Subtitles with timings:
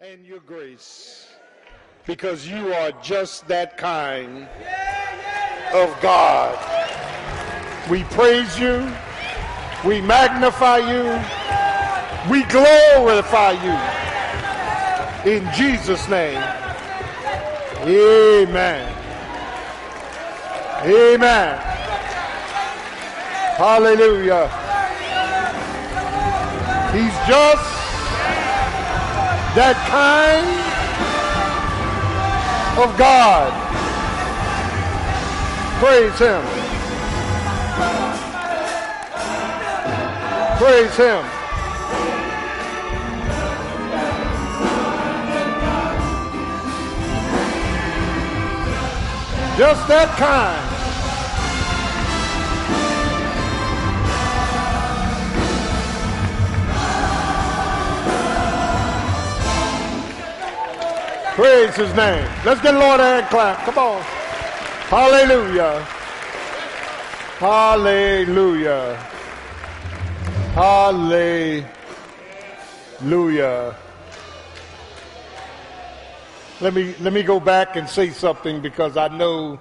[0.00, 1.26] and your grace
[2.06, 4.46] because you are just that kind
[5.74, 6.56] of God.
[7.90, 8.88] We praise you.
[9.84, 11.02] We magnify you.
[12.30, 15.32] We glorify you.
[15.32, 16.42] In Jesus' name.
[17.82, 18.94] Amen.
[20.84, 21.58] Amen.
[23.56, 24.46] Hallelujah.
[26.92, 27.77] He's just
[29.58, 30.46] that kind
[32.78, 33.50] of God.
[35.80, 36.42] Praise Him.
[40.58, 41.24] Praise Him.
[49.58, 50.67] Just that kind.
[61.38, 62.28] Praise his name.
[62.44, 63.58] Let's get Lord a hand clap.
[63.58, 64.02] Come on.
[64.90, 65.84] Hallelujah.
[67.38, 68.96] Hallelujah.
[70.56, 71.64] Hallelujah.
[76.60, 79.60] Let me let me go back and say something because I know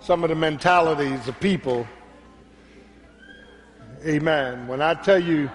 [0.00, 1.86] some of the mentalities of people.
[4.04, 4.68] Amen.
[4.68, 5.50] When I tell you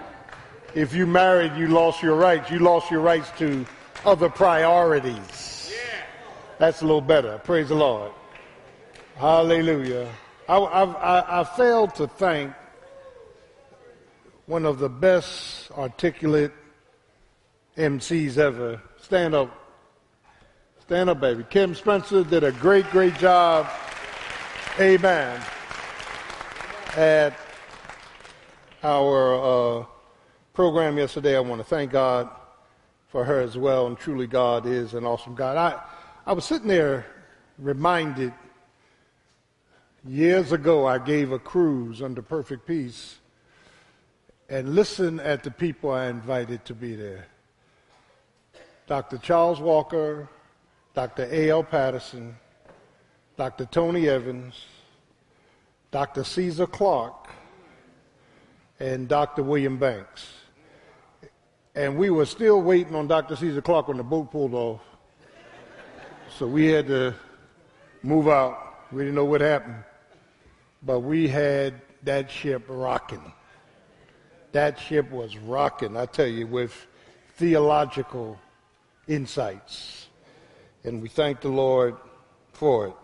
[0.74, 3.64] if you married you lost your rights, you lost your rights to
[4.04, 5.72] other priorities.
[6.58, 7.38] That's a little better.
[7.38, 8.12] Praise the Lord.
[9.16, 10.10] Hallelujah.
[10.48, 12.52] I, I, I failed to thank
[14.46, 16.52] one of the best articulate
[17.76, 18.80] MCs ever.
[19.00, 19.50] Stand up.
[20.80, 21.44] Stand up, baby.
[21.48, 23.66] Kim Spencer did a great, great job.
[24.78, 25.40] Amen.
[26.96, 27.34] At
[28.82, 29.84] our uh,
[30.52, 32.28] program yesterday, I want to thank God
[33.14, 33.86] for her as well.
[33.86, 35.56] And truly, God is an awesome God.
[35.56, 35.80] I,
[36.28, 37.06] I was sitting there
[37.60, 38.32] reminded
[40.04, 43.18] years ago, I gave a cruise under perfect peace
[44.48, 47.28] and listen at the people I invited to be there.
[48.88, 49.18] Dr.
[49.18, 50.28] Charles Walker,
[50.92, 51.28] Dr.
[51.30, 51.62] A.L.
[51.62, 52.34] Patterson,
[53.36, 53.66] Dr.
[53.66, 54.60] Tony Evans,
[55.92, 56.24] Dr.
[56.24, 57.28] Caesar Clark,
[58.80, 59.44] and Dr.
[59.44, 60.32] William Banks.
[61.74, 63.34] And we were still waiting on Dr.
[63.34, 64.80] Caesar Clark when the boat pulled off.
[66.38, 67.14] So we had to
[68.02, 68.76] move out.
[68.92, 69.82] We didn't know what happened.
[70.84, 71.74] But we had
[72.04, 73.32] that ship rocking.
[74.52, 76.86] That ship was rocking, I tell you, with
[77.36, 78.38] theological
[79.08, 80.06] insights.
[80.84, 81.96] And we thank the Lord
[82.52, 82.94] for it.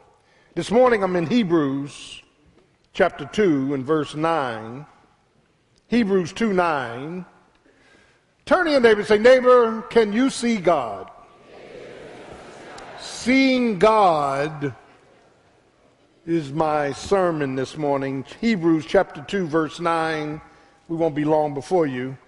[0.54, 2.22] This morning I'm in Hebrews
[2.92, 4.86] chapter 2 and verse 9.
[5.88, 7.24] Hebrews 2 9.
[8.50, 11.08] Turn to your neighbor and say, Neighbor, can you see God?
[12.98, 14.74] Seeing God
[16.26, 18.24] is my sermon this morning.
[18.40, 20.40] Hebrews chapter 2, verse 9.
[20.88, 22.18] We won't be long before you.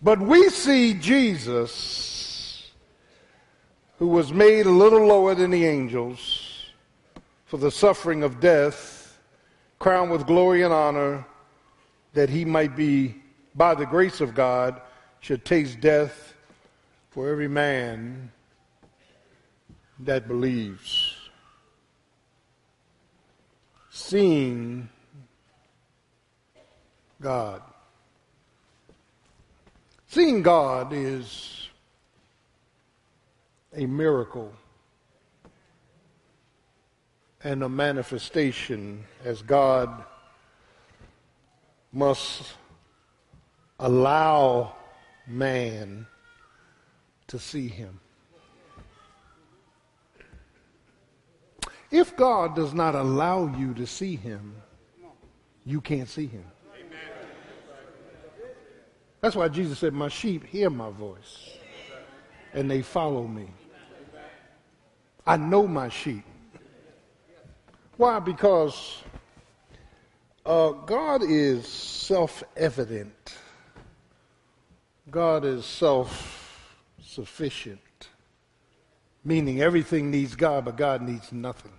[0.00, 2.70] But we see Jesus,
[3.98, 6.70] who was made a little lower than the angels
[7.46, 9.18] for the suffering of death,
[9.80, 11.26] crowned with glory and honor,
[12.12, 13.16] that he might be,
[13.56, 14.80] by the grace of God,
[15.20, 16.34] should taste death
[17.10, 18.30] for every man
[19.98, 21.16] that believes.
[23.90, 24.88] Seeing
[27.20, 27.62] God.
[30.08, 31.68] Seeing God is
[33.76, 34.52] a miracle
[37.44, 40.04] and a manifestation as God
[41.92, 42.54] must
[43.78, 44.74] allow
[45.30, 46.06] man
[47.28, 48.00] to see him.
[51.90, 54.54] If God does not allow you to see him,
[55.64, 56.44] you can't see him.
[59.20, 61.50] That's why Jesus said, My sheep hear my voice
[62.52, 63.48] and they follow me.
[65.26, 66.24] I know my sheep.
[67.96, 68.18] Why?
[68.18, 69.02] Because
[70.46, 73.36] uh, God is self evident.
[75.10, 78.08] God is self sufficient,
[79.24, 81.72] meaning everything needs God, but God needs nothing.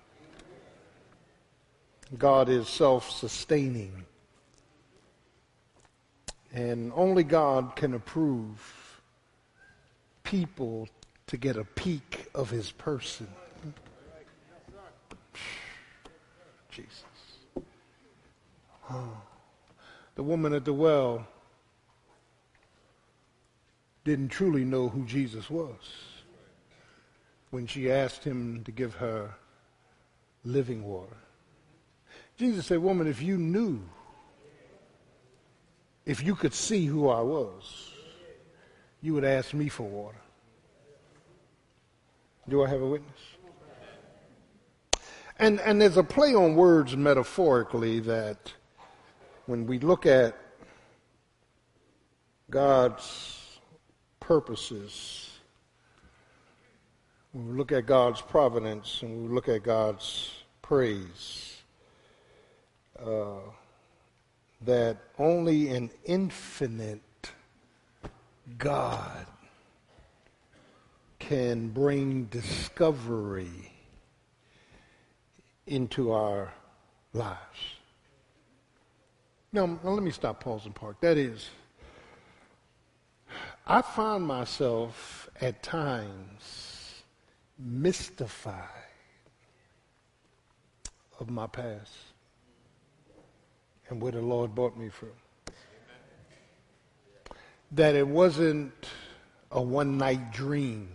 [2.17, 4.05] God is self sustaining.
[6.53, 9.01] And only God can approve
[10.23, 10.89] people
[11.27, 13.27] to get a peek of his person.
[16.69, 17.03] Jesus.
[18.89, 19.21] Oh.
[20.15, 21.25] The woman at the well
[24.03, 25.79] didn't truly know who Jesus was
[27.51, 29.35] when she asked him to give her
[30.43, 31.17] living water.
[32.37, 33.81] Jesus said, Woman, if you knew,
[36.05, 37.91] if you could see who I was,
[39.01, 40.17] you would ask me for water.
[42.49, 43.19] Do I have a witness?
[45.37, 48.53] And, and there's a play on words metaphorically that
[49.45, 50.35] when we look at
[52.49, 53.40] God's
[54.21, 55.29] purposes,
[57.33, 60.31] when we look at God's providence and we look at God's
[60.61, 61.57] praise,
[63.05, 63.39] uh,
[64.61, 67.01] that only an infinite
[68.57, 69.25] God
[71.19, 73.73] can bring discovery
[75.67, 76.53] into our
[77.13, 77.37] lives.
[79.53, 80.97] Now, now let me stop, pause, and park.
[81.01, 81.49] That is,
[83.65, 87.03] I find myself at times
[87.59, 88.67] mystified
[91.19, 91.91] of my past
[93.89, 95.11] and where the Lord brought me from.
[97.73, 98.73] That it wasn't
[99.51, 100.89] a one night dream,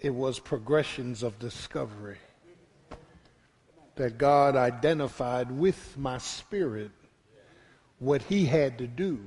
[0.00, 2.18] it was progressions of discovery.
[3.94, 6.90] That God identified with my spirit
[7.98, 9.26] what He had to do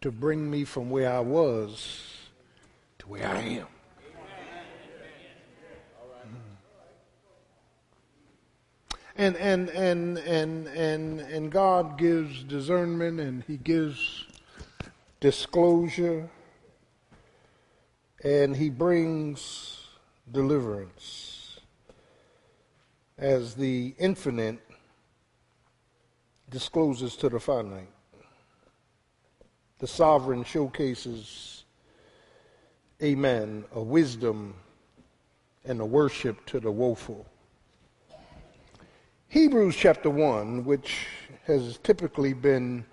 [0.00, 2.16] to bring me from where I was
[2.98, 3.66] to where I am.
[8.92, 8.96] Mm.
[9.16, 14.26] And, and, and, and, and, and God gives discernment and He gives
[15.20, 16.30] disclosure
[18.24, 19.86] and He brings
[20.30, 21.60] deliverance
[23.18, 24.60] as the infinite
[26.48, 27.92] discloses to the finite.
[29.80, 31.64] The sovereign showcases,
[33.02, 34.54] amen, a wisdom
[35.64, 37.26] and a worship to the woeful.
[39.28, 41.06] Hebrews chapter 1, which
[41.46, 42.84] has typically been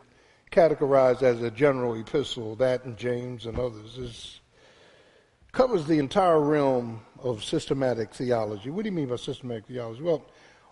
[0.50, 4.40] categorized as a general epistle, that and James and others, is,
[5.52, 8.70] covers the entire realm of systematic theology.
[8.70, 10.04] What do you mean by systematic theology?
[10.04, 10.26] Well,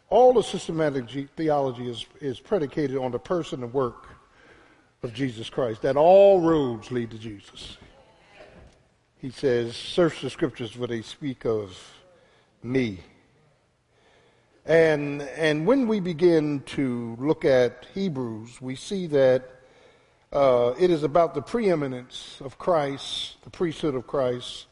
[0.10, 4.15] all the systematic theology is, is predicated on the person and work
[5.06, 7.78] of Jesus Christ, that all roads lead to Jesus.
[9.22, 11.80] He says, Search the scriptures, for they speak of
[12.62, 13.00] me.
[14.66, 19.52] And, and when we begin to look at Hebrews, we see that
[20.34, 24.66] uh, it is about the preeminence of Christ, the priesthood of Christ.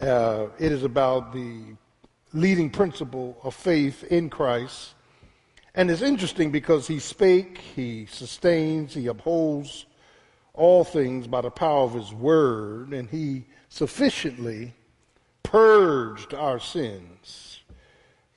[0.00, 1.62] Uh, it is about the
[2.32, 4.94] leading principle of faith in Christ.
[5.74, 9.86] And it's interesting because he spake, he sustains, he upholds
[10.52, 14.72] all things by the power of his word, and he sufficiently
[15.42, 17.54] purged our sins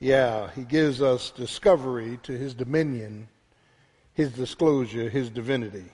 [0.00, 3.28] yeah, he gives us discovery to his dominion,
[4.14, 5.86] his disclosure, his divinity.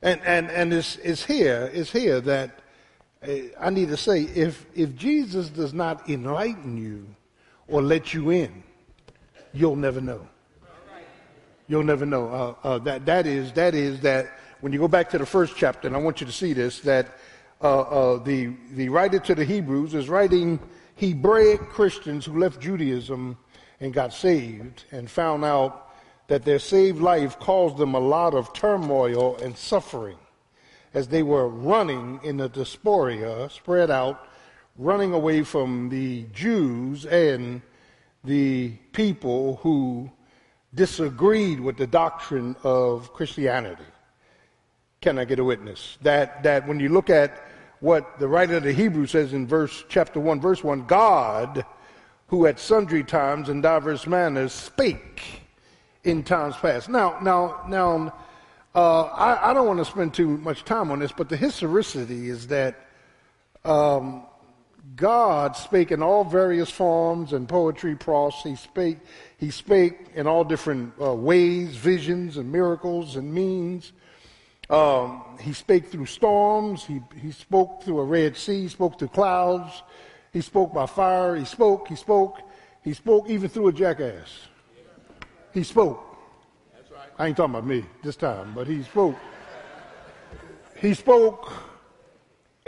[0.00, 2.58] And, and, and it's, it's here, it's here that
[3.26, 7.06] uh, I need to say if, if Jesus does not enlighten you
[7.68, 8.62] or let you in,
[9.52, 10.26] you'll never know.
[11.72, 12.28] You'll never know.
[12.28, 14.26] Uh, uh, that, that, is, that is that
[14.60, 16.80] when you go back to the first chapter, and I want you to see this,
[16.80, 17.16] that
[17.62, 20.60] uh, uh, the, the writer to the Hebrews is writing
[20.96, 23.38] Hebraic Christians who left Judaism
[23.80, 25.94] and got saved and found out
[26.26, 30.18] that their saved life caused them a lot of turmoil and suffering
[30.92, 34.28] as they were running in the diaspora, spread out,
[34.76, 37.62] running away from the Jews and
[38.24, 40.10] the people who
[40.74, 43.84] disagreed with the doctrine of Christianity.
[45.00, 45.98] Can I get a witness?
[46.02, 47.46] That, that when you look at
[47.80, 51.66] what the writer of the Hebrews says in verse chapter 1, verse 1 God,
[52.28, 55.42] who at sundry times and divers manners spake
[56.04, 56.88] in times past.
[56.88, 58.14] Now, now, now,
[58.74, 62.30] uh, I, I, don't want to spend too much time on this, but the historicity
[62.30, 62.86] is that
[63.64, 64.24] um,
[64.96, 68.34] God spake in all various forms and poetry, prose.
[68.42, 68.98] He spake,
[69.38, 73.92] he spake in all different uh, ways, visions and miracles and means.
[74.68, 76.84] Um, he spake through storms.
[76.84, 78.62] He, he spoke through a Red Sea.
[78.62, 79.82] He spoke through clouds.
[80.32, 81.36] He spoke by fire.
[81.36, 81.88] He spoke.
[81.88, 82.38] He spoke.
[82.82, 84.48] He spoke even through a jackass.
[85.52, 86.02] He spoke.
[86.74, 87.08] Right.
[87.18, 89.16] I ain't talking about me this time, but he spoke.
[90.76, 91.52] He spoke,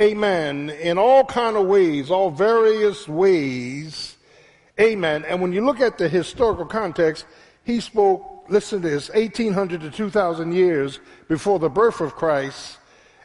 [0.01, 4.17] amen, in all kind of ways, all various ways,
[4.81, 5.25] amen.
[5.27, 7.27] And when you look at the historical context,
[7.65, 12.79] he spoke listen to this, 1800 to 2000 years before the birth of Christ,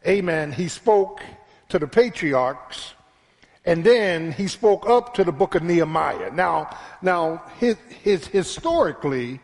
[0.08, 1.22] amen, he spoke
[1.70, 2.94] to the patriarchs
[3.66, 6.32] and then he spoke up to the book of Nehemiah.
[6.32, 9.40] Now, now his, his, historically,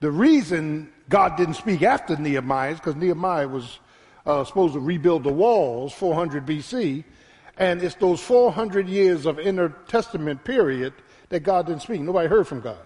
[0.00, 3.78] the reason God didn't speak after Nehemiah is because Nehemiah was
[4.26, 7.04] uh, supposed to rebuild the walls 400 BC.
[7.56, 10.92] And it's those 400 years of intertestament period
[11.28, 12.00] that God didn't speak.
[12.00, 12.84] Nobody heard from God.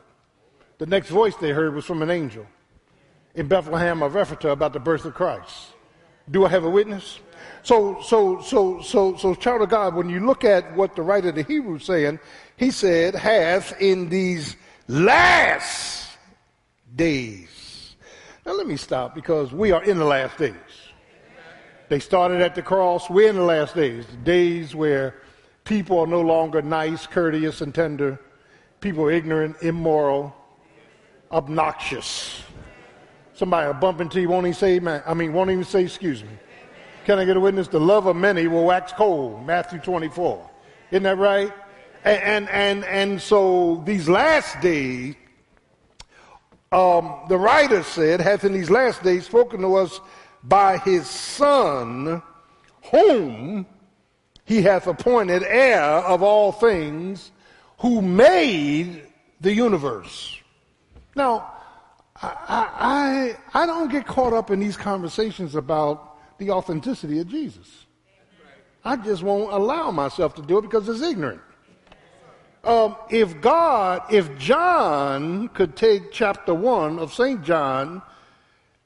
[0.78, 2.46] The next voice they heard was from an angel
[3.34, 5.68] in Bethlehem of Ephratah about the birth of Christ.
[6.30, 7.20] Do I have a witness?
[7.62, 11.30] So, so, so, so, so, child of God, when you look at what the writer
[11.30, 12.18] of the Hebrews saying,
[12.56, 14.56] he said, hath in these
[14.88, 16.16] last
[16.94, 17.94] days.
[18.44, 20.54] Now let me stop because we are in the last days.
[21.88, 23.08] They started at the cross.
[23.08, 25.14] We're in the last days, days where
[25.64, 28.20] people are no longer nice, courteous, and tender.
[28.80, 30.34] People are ignorant, immoral,
[31.32, 32.42] obnoxious.
[33.32, 36.22] Somebody will bump into you, won't even say, man, I mean, won't even say, excuse
[36.22, 36.30] me.
[37.04, 37.68] Can I get a witness?
[37.68, 39.46] The love of many will wax cold.
[39.46, 40.50] Matthew 24.
[40.90, 41.52] Isn't that right?
[42.04, 45.14] And, and, and, and so these last days,
[46.70, 50.00] um, the writer said, hath in these last days spoken to us
[50.48, 52.22] by his Son,
[52.90, 53.66] whom
[54.44, 57.30] he hath appointed heir of all things,
[57.78, 59.02] who made
[59.40, 60.40] the universe.
[61.14, 61.52] Now,
[62.20, 67.86] I, I, I don't get caught up in these conversations about the authenticity of Jesus.
[68.84, 71.42] I just won't allow myself to do it because it's ignorant.
[72.64, 77.42] Um, if God, if John could take chapter 1 of St.
[77.44, 78.02] John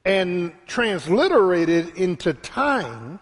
[0.05, 3.19] and transliterated into time,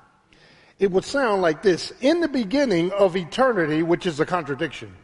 [0.79, 4.95] it would sound like this In the beginning of eternity, which is a contradiction.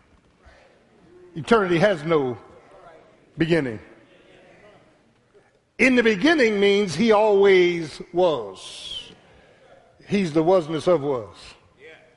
[1.36, 2.38] Eternity has no
[3.38, 3.80] beginning.
[5.78, 9.12] In the beginning means he always was.
[10.08, 11.36] He's the wasness of was.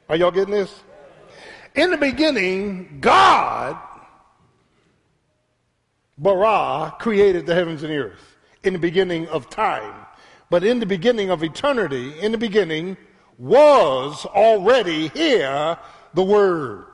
[0.08, 0.82] Are y'all getting this?
[1.74, 3.76] In the beginning, God,
[6.16, 8.29] bara, created the heavens and the earth
[8.62, 9.94] in the beginning of time.
[10.50, 12.96] But in the beginning of eternity, in the beginning,
[13.38, 15.78] was already here
[16.14, 16.86] the Word.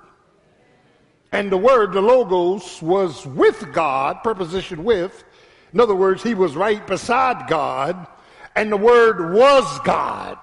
[1.33, 5.25] And the Word, the Logos, was with God, preposition with.
[5.73, 8.07] In other words, he was right beside God,
[8.55, 10.39] and the Word was God.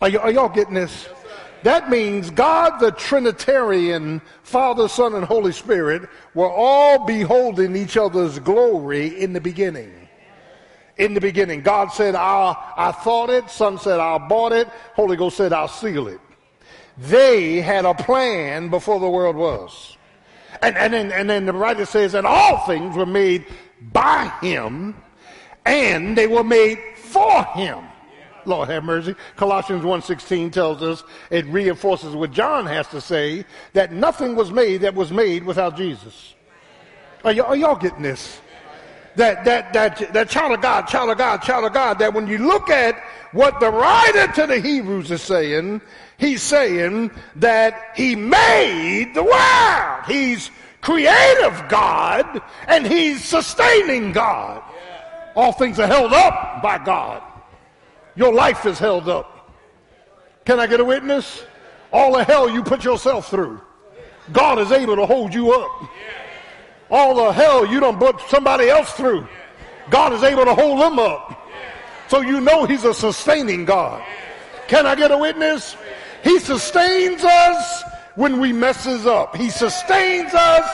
[0.00, 1.08] Are, y- are y'all getting this?
[1.62, 8.38] That means God, the Trinitarian, Father, Son, and Holy Spirit, were all beholding each other's
[8.38, 9.99] glory in the beginning.
[11.00, 13.48] In the beginning, God said, I, I thought it.
[13.48, 14.68] Son said, I bought it.
[14.94, 16.20] Holy Ghost said, I'll seal it.
[16.98, 19.96] They had a plan before the world was.
[20.60, 23.46] And, and, then, and then the writer says that all things were made
[23.80, 24.94] by him
[25.64, 27.78] and they were made for him.
[28.44, 29.14] Lord have mercy.
[29.36, 34.82] Colossians 1.16 tells us, it reinforces what John has to say, that nothing was made
[34.82, 36.34] that was made without Jesus.
[37.24, 38.40] Are, y- are y'all getting this?
[39.16, 42.26] That, that, that, that child of God, child of God, child of God, that when
[42.26, 43.02] you look at
[43.32, 45.80] what the writer to the Hebrews is saying,
[46.16, 50.04] he's saying that he made the world.
[50.06, 50.50] He's
[50.80, 54.62] creative God and he's sustaining God.
[55.34, 57.22] All things are held up by God.
[58.16, 59.54] Your life is held up.
[60.44, 61.44] Can I get a witness?
[61.92, 63.60] All the hell you put yourself through,
[64.32, 65.70] God is able to hold you up.
[66.90, 69.26] All the hell you don't put somebody else through,
[69.90, 71.48] God is able to hold them up.
[72.08, 74.02] So you know He's a sustaining God.
[74.66, 75.76] Can I get a witness?
[76.22, 77.82] He sustains us
[78.16, 79.36] when we messes up.
[79.36, 80.68] He sustains us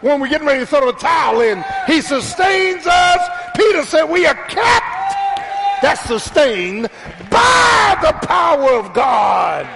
[0.00, 1.64] when we're getting ready to throw a towel in.
[1.86, 3.28] He sustains us.
[3.56, 4.92] Peter said we are kept
[5.82, 6.88] that's sustained
[7.28, 9.66] by the power of God.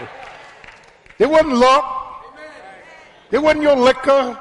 [1.19, 2.25] It wasn't luck.
[3.33, 4.39] It wasn't your liquor.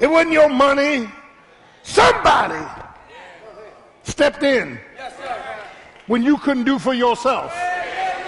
[0.00, 1.08] It wasn't your money.
[1.82, 2.64] Somebody
[4.02, 4.78] stepped in
[6.06, 7.54] when you couldn't do for yourself.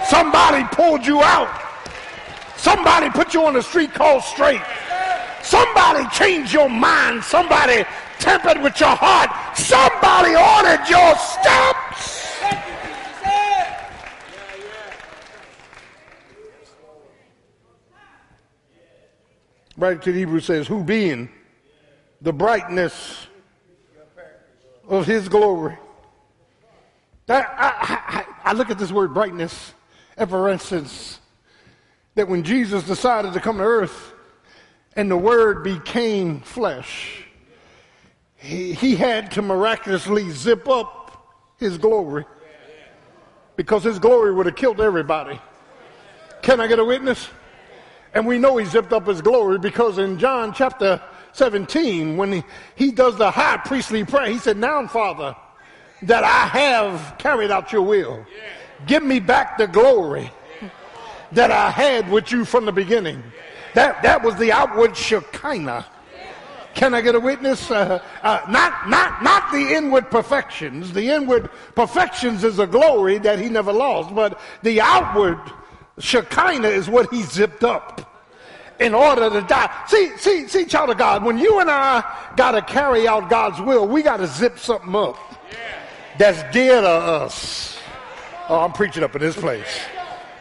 [0.05, 1.63] Somebody pulled you out.
[2.55, 4.61] Somebody put you on the street called straight.
[5.43, 7.23] Somebody changed your mind.
[7.23, 7.83] Somebody
[8.19, 9.29] tempered with your heart.
[9.57, 12.23] Somebody ordered your steps.
[19.77, 21.29] Right to the Hebrew says, who being
[22.21, 23.27] the brightness
[24.87, 25.77] of his glory.
[27.29, 27.45] I, I,
[27.79, 29.73] I, I look at this word brightness,
[30.27, 31.19] for instance,
[32.15, 34.13] that when Jesus decided to come to earth
[34.95, 37.25] and the word became flesh,
[38.37, 42.25] he, he had to miraculously zip up his glory
[43.55, 45.39] because his glory would have killed everybody.
[46.41, 47.27] Can I get a witness?
[48.13, 51.01] And we know he zipped up his glory because in John chapter
[51.37, 52.43] 17, when he,
[52.75, 55.35] he does the high priestly prayer, he said, Now, Father,
[56.03, 58.25] that I have carried out your will,
[58.85, 60.31] give me back the glory
[61.31, 63.23] that I had with you from the beginning.
[63.75, 65.85] That, that was the outward Shekinah.
[66.73, 67.69] Can I get a witness?
[67.69, 70.93] Uh, uh, not, not, not the inward perfections.
[70.93, 75.39] The inward perfections is a glory that he never lost, but the outward
[75.99, 78.16] Shekinah is what he zipped up
[78.79, 79.69] in order to die.
[79.87, 82.03] See, see, see, child of God, when you and I
[82.35, 85.17] got to carry out God's will, we got to zip something up
[86.17, 87.77] that's dear to us.
[88.49, 89.79] Oh, I'm preaching up in this place.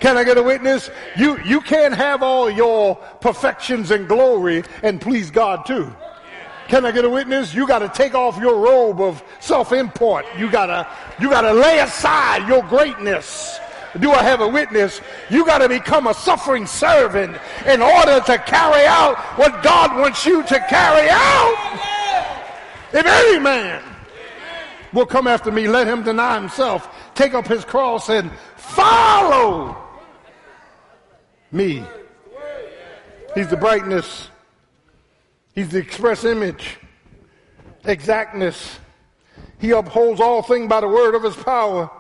[0.01, 0.91] Can I get a witness?
[1.17, 5.93] You, you can't have all your perfections and glory and please God too.
[6.69, 7.55] Can I get a witness?
[7.55, 10.27] You got to take off your robe of self-import.
[10.37, 10.87] You got to,
[11.21, 13.59] you got to lay aside your greatness
[14.01, 15.01] do I have a witness?
[15.31, 17.37] You got to become a suffering servant
[17.67, 21.81] in order to carry out what God wants you to carry out.
[22.93, 23.83] If any man
[24.93, 29.77] will come after me, let him deny himself, take up his cross, and follow
[31.53, 31.85] me.
[33.35, 34.31] He's the brightness,
[35.55, 36.79] he's the express image,
[37.85, 38.79] exactness.
[39.59, 41.91] He upholds all things by the word of his power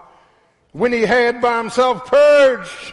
[0.76, 2.92] when he had by himself purged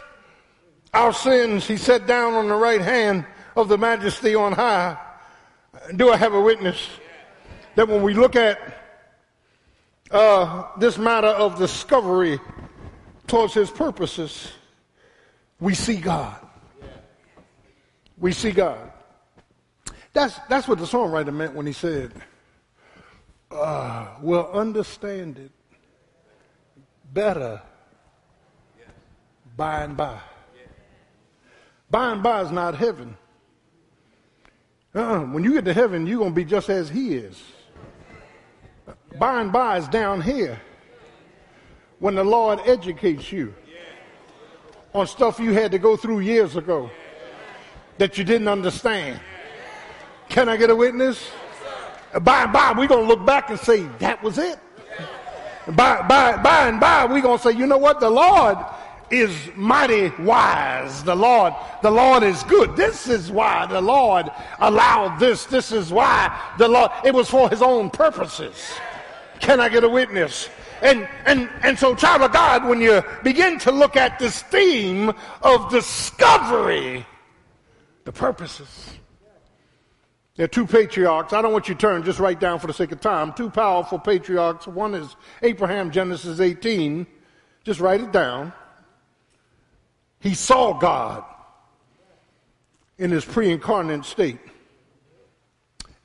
[0.94, 3.26] our sins, he sat down on the right hand
[3.56, 4.96] of the majesty on high.
[5.94, 6.88] Do I have a witness
[7.74, 8.58] that when we look at
[10.10, 12.40] uh, this matter of discovery
[13.26, 14.50] towards his purposes,
[15.60, 16.36] we see God.
[18.16, 18.92] We see God.
[20.14, 22.14] That's, that's what the songwriter meant when he said,
[23.50, 25.50] uh, We'll understand it
[27.12, 27.60] better
[29.56, 30.18] by and by.
[31.90, 33.16] By and by is not heaven.
[34.94, 35.20] Uh-uh.
[35.26, 37.42] When you get to heaven, you're going to be just as he is.
[39.18, 40.60] By and by is down here.
[41.98, 43.54] When the Lord educates you
[44.94, 46.90] on stuff you had to go through years ago
[47.98, 49.20] that you didn't understand.
[50.28, 51.30] Can I get a witness?
[52.22, 54.58] By and by, we're going to look back and say, that was it.
[55.66, 57.98] By, by, by and by, we're going to say, you know what?
[57.98, 58.58] The Lord
[59.20, 61.02] is mighty wise.
[61.04, 62.76] The Lord, the Lord is good.
[62.76, 65.44] This is why the Lord allowed this.
[65.46, 68.74] This is why the Lord, it was for his own purposes.
[69.40, 70.48] Can I get a witness?
[70.82, 75.12] And, and, and so, child of God, when you begin to look at this theme
[75.42, 77.06] of discovery,
[78.04, 78.90] the purposes.
[80.36, 81.32] There are two patriarchs.
[81.32, 83.32] I don't want you to turn, just write down for the sake of time.
[83.32, 84.66] Two powerful patriarchs.
[84.66, 87.06] One is Abraham, Genesis 18.
[87.62, 88.52] Just write it down.
[90.24, 91.22] He saw God
[92.96, 94.38] in his pre incarnate state.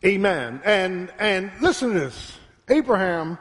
[0.04, 0.62] Amen.
[0.66, 3.38] And, and listen to this Abraham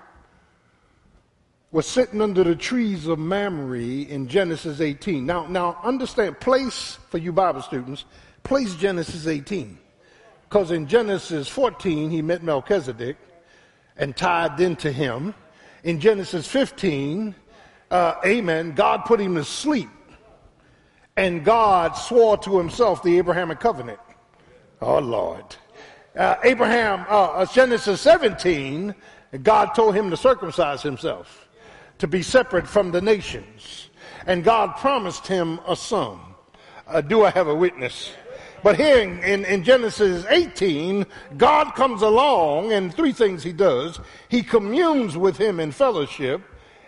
[1.72, 5.26] was sitting under the trees of Mamre in Genesis 18.
[5.26, 8.04] Now, now understand, place for you Bible students,
[8.44, 9.76] place Genesis 18.
[10.48, 13.16] Because in Genesis 14, he met Melchizedek
[13.96, 15.34] and tied into him.
[15.82, 17.34] In Genesis 15,
[17.90, 19.88] uh, amen, God put him to sleep
[21.18, 23.98] and God swore to himself the Abrahamic covenant.
[24.80, 25.44] Oh, Lord.
[26.16, 28.94] Uh, Abraham, uh, uh, Genesis 17,
[29.42, 31.48] God told him to circumcise himself,
[31.98, 33.90] to be separate from the nations.
[34.28, 36.20] And God promised him a son.
[36.86, 38.12] Uh, do I have a witness?
[38.62, 41.04] But here in, in, in, Genesis 18,
[41.36, 43.98] God comes along and three things he does.
[44.28, 46.42] He communes with him in fellowship.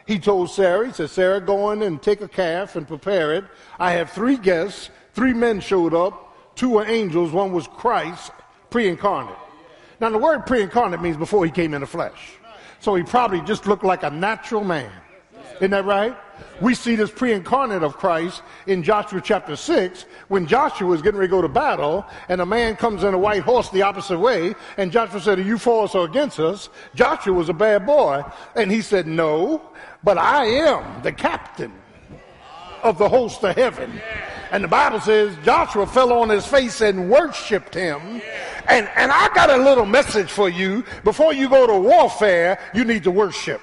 [0.07, 3.45] He told Sarah, he said, Sarah, go in and take a calf and prepare it.
[3.79, 4.91] I have three guests.
[5.13, 6.57] Three men showed up.
[6.57, 7.33] Two were angels.
[7.33, 8.33] One was Christ,
[8.71, 9.37] pre-incarnate.
[10.01, 12.33] Now, the word pre-incarnate means before he came in the flesh.
[12.81, 14.91] So he probably just looked like a natural man.
[15.57, 16.17] Isn't that right?
[16.61, 21.29] We see this pre-incarnate of Christ in Joshua chapter 6 when Joshua is getting ready
[21.29, 24.55] to go to battle and a man comes in a white horse the opposite way
[24.76, 26.68] and Joshua said, are you for us or against us?
[26.94, 28.22] Joshua was a bad boy
[28.57, 29.62] and he said, no,
[30.05, 31.72] but I am the captain
[32.83, 34.00] of the host of heaven.
[34.50, 38.00] And the Bible says Joshua fell on his face and worshiped him.
[38.68, 40.85] And, and I got a little message for you.
[41.05, 43.61] Before you go to warfare, you need to worship.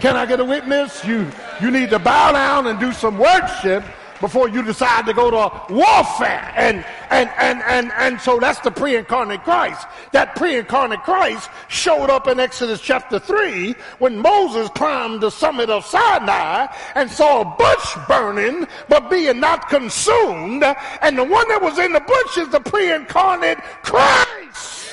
[0.00, 1.04] Can I get a witness?
[1.04, 3.84] You, you need to bow down and do some worship
[4.20, 6.52] before you decide to go to warfare.
[6.56, 9.86] And, and, and, and, and so that's the pre-incarnate Christ.
[10.12, 15.84] That pre-incarnate Christ showed up in Exodus chapter 3 when Moses climbed the summit of
[15.84, 20.64] Sinai and saw a bush burning, but being not consumed.
[21.02, 24.92] And the one that was in the bush is the pre-incarnate Christ.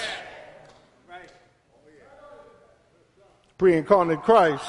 [3.58, 4.66] Pre-incarnate Christ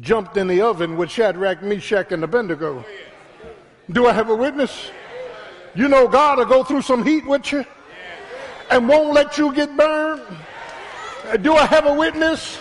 [0.00, 2.84] jumped in the oven with Shadrach, Meshach, and Abednego.
[3.90, 4.90] Do I have a witness?
[5.74, 7.64] You know God will go through some heat with you
[8.70, 10.22] and won't let you get burned.
[11.40, 12.58] Do I have a witness?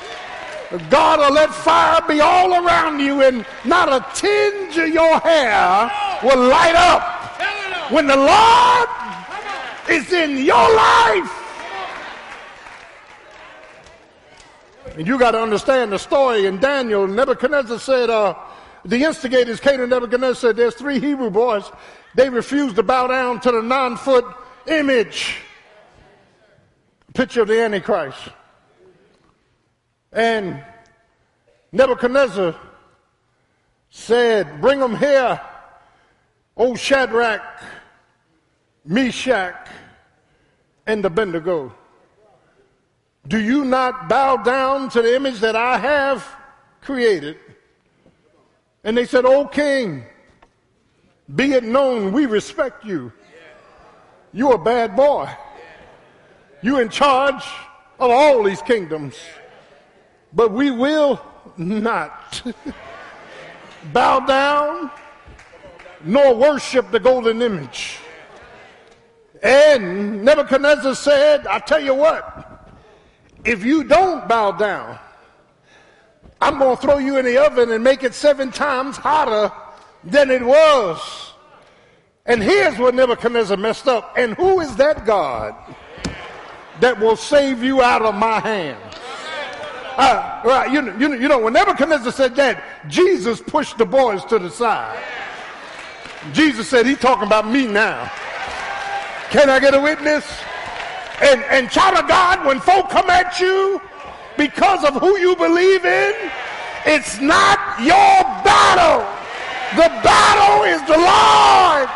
[0.89, 5.91] God will let fire be all around you and not a tinge of your hair
[6.23, 7.91] will light up.
[7.91, 8.89] When the Lord
[9.89, 11.46] is in your life,
[14.97, 18.33] and you got to understand the story in Daniel, Nebuchadnezzar said, uh,
[18.83, 21.71] the instigators came to Nebuchadnezzar said, There's three Hebrew boys.
[22.15, 24.25] They refused to bow down to the nine foot
[24.65, 25.37] image,
[27.13, 28.17] picture of the Antichrist.
[30.11, 30.63] And
[31.71, 32.55] Nebuchadnezzar
[33.91, 35.39] said, Bring them here,
[36.55, 37.61] O Shadrach,
[38.83, 39.67] Meshach,
[40.87, 41.75] and Abednego.
[43.27, 46.25] Do you not bow down to the image that I have
[46.81, 47.37] created?
[48.83, 50.05] And they said, O king,
[51.35, 53.11] be it known we respect you.
[54.31, 55.29] You're a bad boy.
[56.61, 57.43] You're in charge
[57.99, 59.15] of all these kingdoms.
[60.31, 61.19] But we will
[61.57, 62.41] not
[63.93, 64.91] bow down
[66.03, 67.97] nor worship the golden image.
[69.43, 72.56] And Nebuchadnezzar said, I tell you what,
[73.45, 74.99] if you don't bow down,
[76.39, 79.51] I'm going to throw you in the oven and make it seven times hotter
[80.03, 81.33] than it was.
[82.25, 84.13] And here's what Nebuchadnezzar messed up.
[84.17, 85.55] And who is that God
[86.81, 88.83] that will save you out of my hand?
[89.97, 94.37] Uh, right, you, you, you know, when Nebuchadnezzar said that, Jesus pushed the boys to
[94.37, 95.01] the side.
[96.33, 98.11] Jesus said, He's talking about me now.
[99.29, 100.25] Can I get a witness?
[101.21, 103.81] And, and child of God, when folk come at you,
[104.37, 106.13] because of who you believe in,
[106.85, 109.01] it's not your battle.
[109.75, 111.91] The battle is the Lord's.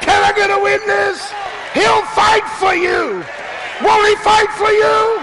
[0.00, 1.32] Can I get a witness?
[1.74, 3.26] He'll fight for you.
[3.82, 5.18] Won't he fight for you?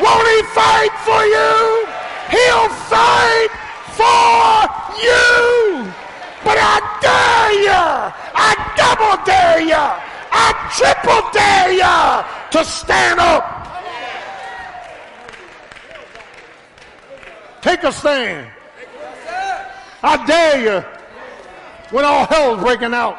[0.00, 1.86] Won't he fight for you?
[2.30, 3.52] He'll fight
[3.98, 5.92] for you.
[6.44, 7.84] But I dare you,
[8.36, 9.86] I double dare you,
[10.36, 13.64] I triple dare you to stand up
[17.64, 18.46] Take a stand.
[20.02, 20.84] I dare you,
[21.96, 23.16] when all hell's breaking out,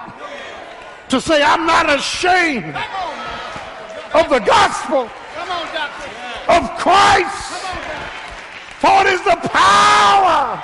[1.09, 2.75] to say, I'm not ashamed
[4.13, 5.09] of the gospel
[6.47, 7.65] of Christ,
[8.77, 10.63] for it is the power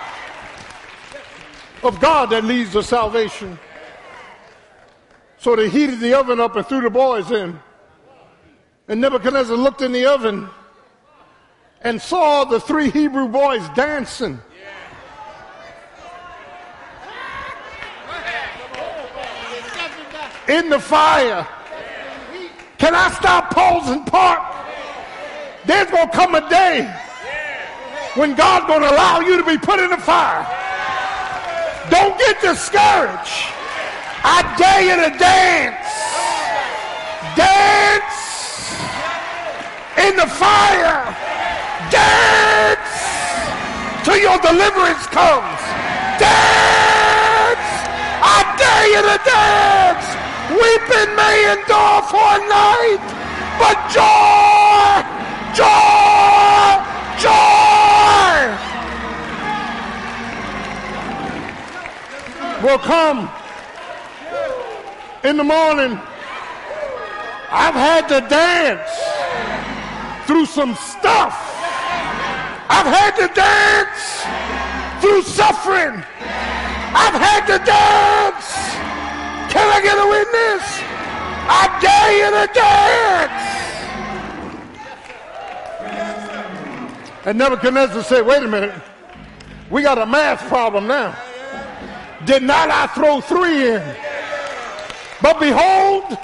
[1.82, 3.58] of God that leads to salvation.
[5.42, 7.60] So they heated the oven up and threw the boys in.
[8.88, 10.48] And Nebuchadnezzar looked in the oven
[11.82, 14.40] and saw the three Hebrew boys dancing.
[20.48, 21.48] In the fire.
[22.78, 24.44] Can I stop pausing part?
[25.66, 26.84] There's going to come a day
[28.14, 30.46] when God's going to allow you to be put in the fire.
[31.90, 33.56] Don't get discouraged.
[34.24, 35.82] I dare you to dance.
[37.34, 38.22] Dance
[39.98, 41.10] in the fire.
[41.90, 42.92] Dance
[44.06, 45.62] till your deliverance comes.
[46.22, 47.70] Dance!
[48.22, 50.06] I dare you to dance.
[50.54, 53.02] Weeping may endure for a night,
[53.58, 55.02] but joy,
[55.58, 56.78] joy,
[57.18, 57.62] joy
[62.62, 63.28] will come
[65.24, 66.00] in the morning.
[67.54, 68.90] I've had to dance
[70.26, 71.36] through some stuff.
[72.70, 74.24] I've had to dance
[75.02, 76.04] through suffering.
[76.94, 78.46] I've had to dance.
[79.52, 80.64] Can I get a witness?
[81.54, 83.52] I dare you to dance.
[87.26, 88.74] And Nebuchadnezzar said, wait a minute.
[89.70, 91.16] We got a math problem now.
[92.26, 93.96] Did not I throw three in?
[95.22, 96.18] But behold,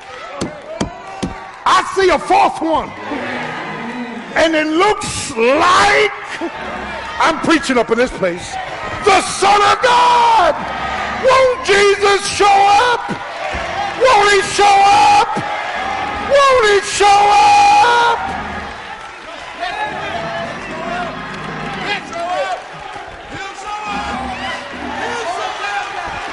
[1.65, 2.89] I see a fourth one.
[4.33, 6.11] And it looks like
[7.21, 8.53] I'm preaching up in this place.
[9.05, 10.55] The Son of God.
[11.23, 13.09] Won't Jesus show up?
[14.01, 15.29] Won't he show up?
[16.29, 18.17] Won't he show up?
[21.85, 22.57] He'll show up.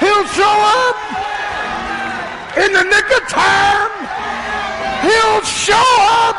[0.00, 1.23] He'll show up
[2.56, 3.90] in the nick of time.
[5.02, 6.38] He'll show up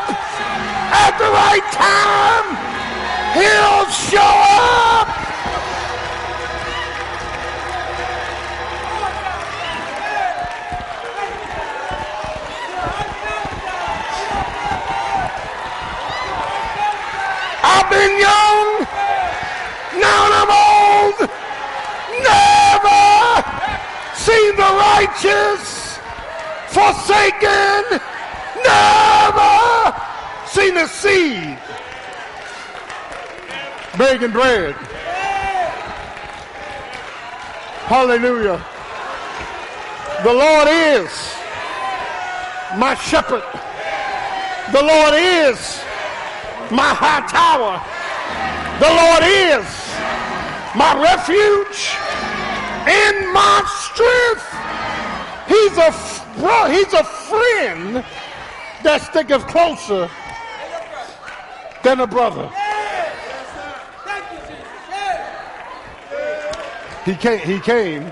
[0.96, 2.48] at the right time.
[3.36, 5.08] He'll show up.
[17.68, 18.88] I've been young,
[20.00, 21.30] now I'm old.
[22.24, 23.04] Never
[24.16, 25.75] seen the righteous
[26.76, 28.02] forsaken.
[28.68, 29.96] Never
[30.46, 31.58] seen a seed
[33.98, 34.76] begging bread.
[37.88, 38.60] Hallelujah.
[40.24, 41.08] The Lord is
[42.78, 43.44] my shepherd.
[44.74, 45.80] The Lord is
[46.72, 47.80] my high tower.
[48.84, 49.64] The Lord is
[50.76, 51.96] my refuge
[52.90, 54.66] and my strength.
[55.48, 58.04] He's a bro, he's a friend
[58.84, 60.10] that sticketh closer
[61.84, 62.52] than a brother.
[67.06, 68.12] He came, he came,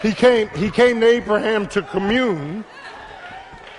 [0.00, 2.64] he came, he came to Abraham to commune.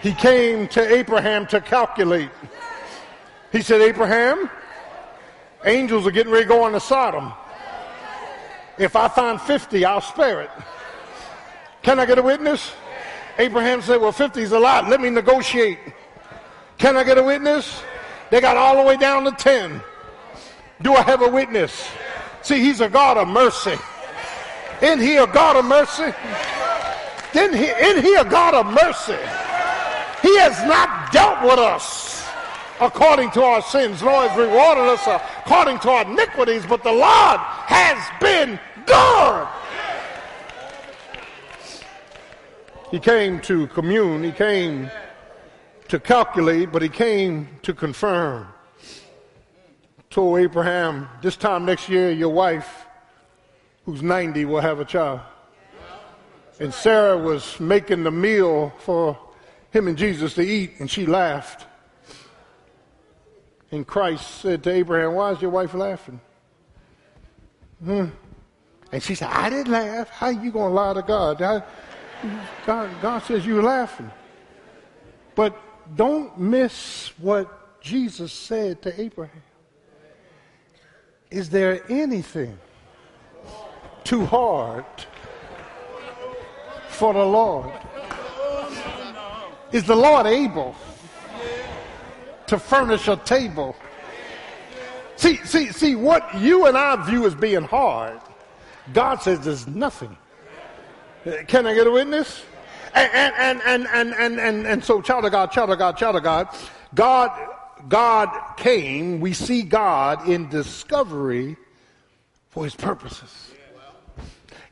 [0.01, 2.29] He came to Abraham to calculate.
[3.51, 4.49] He said, Abraham,
[5.63, 7.31] angels are getting ready to go on to Sodom.
[8.77, 10.51] If I find 50, I'll spare it.
[11.81, 12.73] Can I get a witness?
[13.37, 14.89] Abraham said, Well, 50 is a lot.
[14.89, 15.79] Let me negotiate.
[16.77, 17.81] Can I get a witness?
[18.29, 19.81] They got all the way down to 10.
[20.81, 21.87] Do I have a witness?
[22.41, 23.77] See, he's a God of mercy.
[24.81, 26.13] Isn't he a God of mercy?
[27.33, 29.17] Isn't he, isn't he a God of mercy?
[30.21, 32.27] He has not dealt with us
[32.79, 35.01] according to our sins, nor has rewarded us
[35.45, 39.47] according to our iniquities, but the Lord has been good.
[42.91, 44.89] He came to commune, he came
[45.89, 48.47] to calculate, but he came to confirm.
[50.09, 52.85] Told Abraham, this time next year, your wife,
[53.85, 55.19] who's 90, will have a child.
[56.59, 59.17] And Sarah was making the meal for
[59.71, 61.65] him and Jesus to eat, and she laughed.
[63.69, 66.21] And Christ said to Abraham, Why is your wife laughing?
[67.83, 68.05] Hmm.
[68.93, 70.09] And she said, I didn't laugh.
[70.09, 71.41] How you going to lie to God?
[71.41, 71.61] I,
[72.65, 72.89] God?
[73.01, 74.11] God says you're laughing.
[75.35, 75.57] But
[75.95, 79.43] don't miss what Jesus said to Abraham.
[81.29, 82.57] Is there anything
[84.03, 84.85] too hard
[86.89, 87.71] for the Lord?
[89.71, 90.75] Is the Lord able
[92.47, 93.75] to furnish a table.
[95.17, 98.19] See, see, see, what you and I view as being hard,
[98.93, 100.15] God says there's nothing.
[101.47, 102.43] Can I get a witness?
[102.93, 106.15] And, and, and, and, and, and, and so, child of God, child of God, child
[106.15, 106.47] of God,
[106.95, 107.31] God,
[107.87, 109.19] God came.
[109.19, 111.57] We see God in discovery
[112.49, 113.51] for his purposes.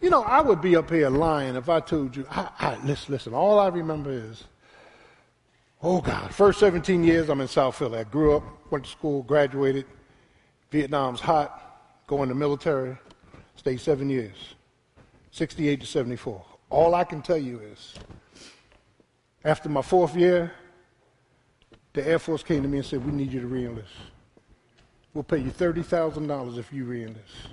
[0.01, 3.13] You know, I would be up here lying if I told you, I, I, listen,
[3.13, 4.43] listen, all I remember is
[5.87, 7.99] Oh God, first 17 years I'm in South Philly.
[7.99, 9.85] I grew up, went to school, graduated.
[10.71, 12.97] Vietnam's hot, going to military,
[13.55, 14.54] stayed seven years,
[15.35, 16.45] 68 to 74.
[16.69, 17.95] All I can tell you is,
[19.43, 20.53] after my fourth year,
[21.91, 23.83] the Air Force came to me and said, we need you to reenlist.
[25.13, 27.49] We'll pay you $30,000 if you reenlist.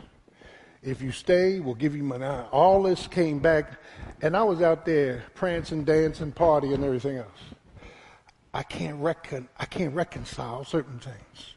[0.80, 2.24] If you stay, we'll give you money.
[2.52, 3.72] All this came back,
[4.20, 7.40] and I was out there prancing, dancing, partying, and everything else.
[8.54, 11.56] I can't, recon, I can't reconcile certain things.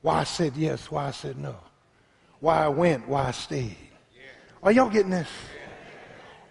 [0.00, 1.56] Why I said yes, why I said no.
[2.40, 3.76] Why I went, why I stayed.
[4.66, 5.28] Are y'all getting this?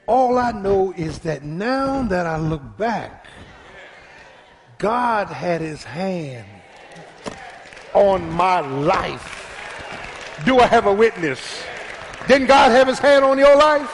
[0.07, 3.27] All I know is that now that I look back,
[4.77, 6.47] God had his hand
[7.93, 10.39] on my life.
[10.45, 11.65] Do I have a witness?
[12.25, 13.91] Didn't God have his hand on your life?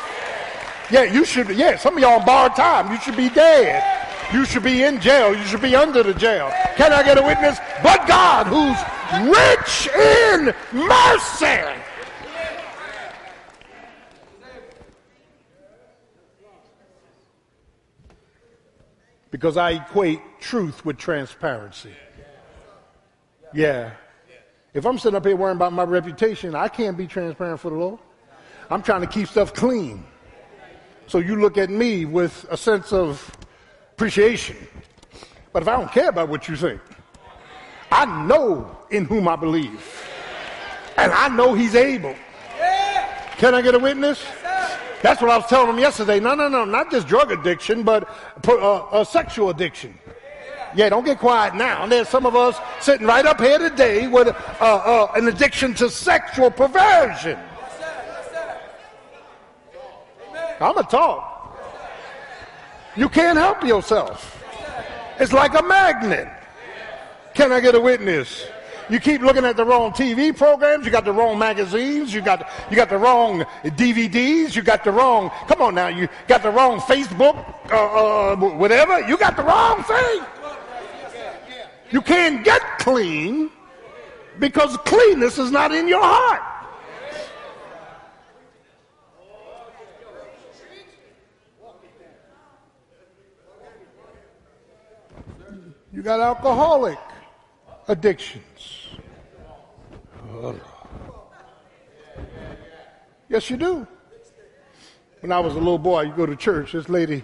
[0.91, 1.49] Yeah, you should.
[1.49, 2.91] Yeah, some of y'all on borrowed time.
[2.91, 3.83] You should be dead.
[4.31, 5.35] You should be in jail.
[5.35, 6.51] You should be under the jail.
[6.75, 7.57] Can I get a witness?
[7.81, 8.77] But God, who's
[9.33, 10.53] rich in
[10.87, 11.81] mercy.
[19.31, 21.93] Because I equate truth with transparency.
[23.53, 23.91] Yeah.
[24.73, 27.77] If I'm sitting up here worrying about my reputation, I can't be transparent for the
[27.77, 27.99] Lord.
[28.69, 30.05] I'm trying to keep stuff clean.
[31.07, 33.35] So you look at me with a sense of
[33.93, 34.55] appreciation.
[35.51, 36.81] But if I don't care about what you think,
[37.91, 40.07] I know in whom I believe.
[40.95, 42.15] And I know he's able.
[43.37, 44.23] Can I get a witness?
[45.01, 46.19] That's what I was telling them yesterday.
[46.19, 48.07] No, no, no, not just drug addiction, but
[48.47, 49.97] uh, uh, sexual addiction.
[50.75, 51.85] Yeah, don't get quiet now.
[51.87, 55.89] There's some of us sitting right up here today with uh, uh an addiction to
[55.89, 57.37] sexual perversion.
[60.61, 61.59] I'm a talk.
[62.95, 64.37] You can't help yourself.
[65.19, 66.27] It's like a magnet.
[67.33, 68.45] Can I get a witness?
[68.91, 70.85] You keep looking at the wrong TV programs.
[70.85, 72.13] You got the wrong magazines.
[72.13, 74.53] You got you got the wrong DVDs.
[74.53, 75.31] You got the wrong.
[75.47, 75.87] Come on now.
[75.87, 77.37] You got the wrong Facebook.
[77.71, 78.99] Uh, uh, whatever.
[79.07, 80.23] You got the wrong thing.
[81.89, 83.49] You can't get clean
[84.39, 86.41] because cleanness is not in your heart.
[95.93, 96.99] You got alcoholic
[103.29, 103.87] Yes, you do.
[105.19, 107.23] When I was a little boy, you go to church, this lady,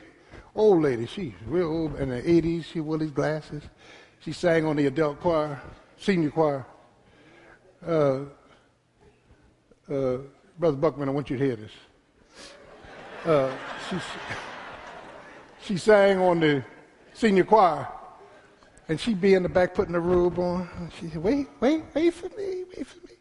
[0.55, 3.63] old lady, she's real old, in the 80s, she wore these glasses.
[4.19, 5.59] She sang on the adult choir,
[5.97, 6.65] senior choir.
[7.85, 8.19] Uh,
[9.89, 10.17] uh,
[10.59, 11.71] Brother Buckman, I want you to hear this.
[13.25, 13.51] Uh,
[13.89, 13.97] she,
[15.73, 16.63] she sang on the
[17.13, 17.87] senior choir.
[18.89, 20.91] And she'd be in the back putting the robe on.
[20.99, 23.13] She said, wait, wait, wait for me, wait for me.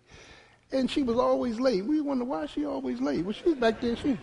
[0.73, 1.85] And she was always late.
[1.85, 3.25] We wonder why she always late.
[3.25, 3.97] Well, she's back there.
[3.97, 4.17] She,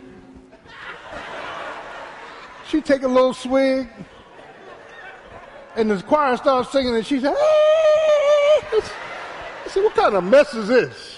[2.69, 3.88] she'd take a little swig.
[5.75, 7.39] And the choir starts singing and she said, hey!
[8.71, 11.17] I said, what kind of mess is this?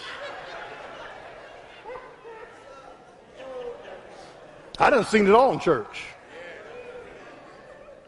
[4.79, 6.05] I done seen it all in church.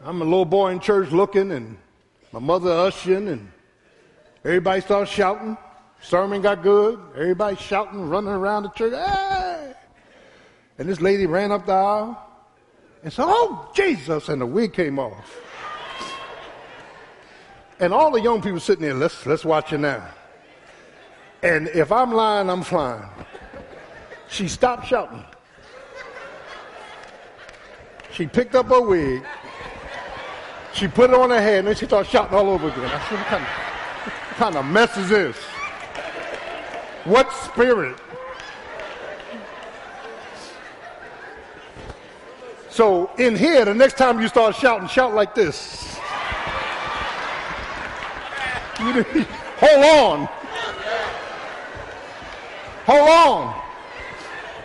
[0.02, 1.76] I'm a little boy in church looking and
[2.32, 3.52] my mother ushering, and
[4.44, 5.56] everybody started shouting.
[6.00, 6.98] Sermon got good.
[7.14, 8.92] Everybody shouting, running around the church.
[8.94, 9.72] Hey!
[10.78, 12.22] And this lady ran up the aisle
[13.02, 14.28] and said, Oh, Jesus!
[14.28, 15.40] And the wig came off.
[17.80, 20.06] And all the young people sitting there, let's, let's watch it now.
[21.42, 23.08] And if I'm lying, I'm flying.
[24.28, 25.24] She stopped shouting.
[28.12, 29.22] She picked up her wig
[30.72, 32.84] she put it on her head and then she started shouting all over again.
[32.84, 35.36] I said, what kind of, what kind of mess is this?
[37.04, 37.96] What spirit?
[42.70, 45.98] So in here, the next time you start shouting, shout like this.
[48.78, 50.28] Hold on.
[52.86, 53.62] Hold on.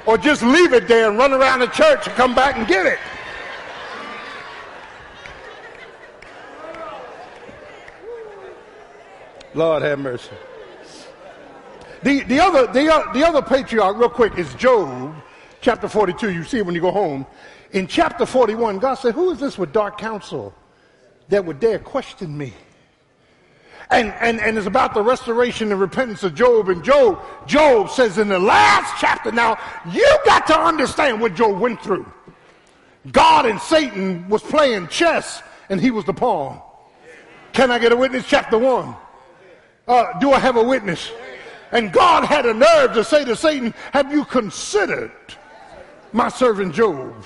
[0.05, 2.85] Or just leave it there and run around the church and come back and get
[2.85, 2.99] it.
[9.55, 10.31] Lord have mercy.
[12.03, 15.15] The, the, other, the, uh, the other patriarch, real quick, is Job,
[15.61, 16.31] chapter 42.
[16.31, 17.25] You see it when you go home.
[17.71, 20.53] In chapter 41, God said, Who is this with dark counsel
[21.29, 22.53] that would dare question me?
[23.89, 26.69] And, and, and it's about the restoration and repentance of Job.
[26.69, 29.57] And Job, Job says in the last chapter, now
[29.91, 32.11] you got to understand what Job went through.
[33.11, 36.61] God and Satan was playing chess and he was the pawn.
[37.51, 38.25] Can I get a witness?
[38.27, 38.95] Chapter 1.
[39.87, 41.11] Uh, do I have a witness?
[41.71, 45.11] And God had a nerve to say to Satan, Have you considered
[46.11, 47.25] my servant Job?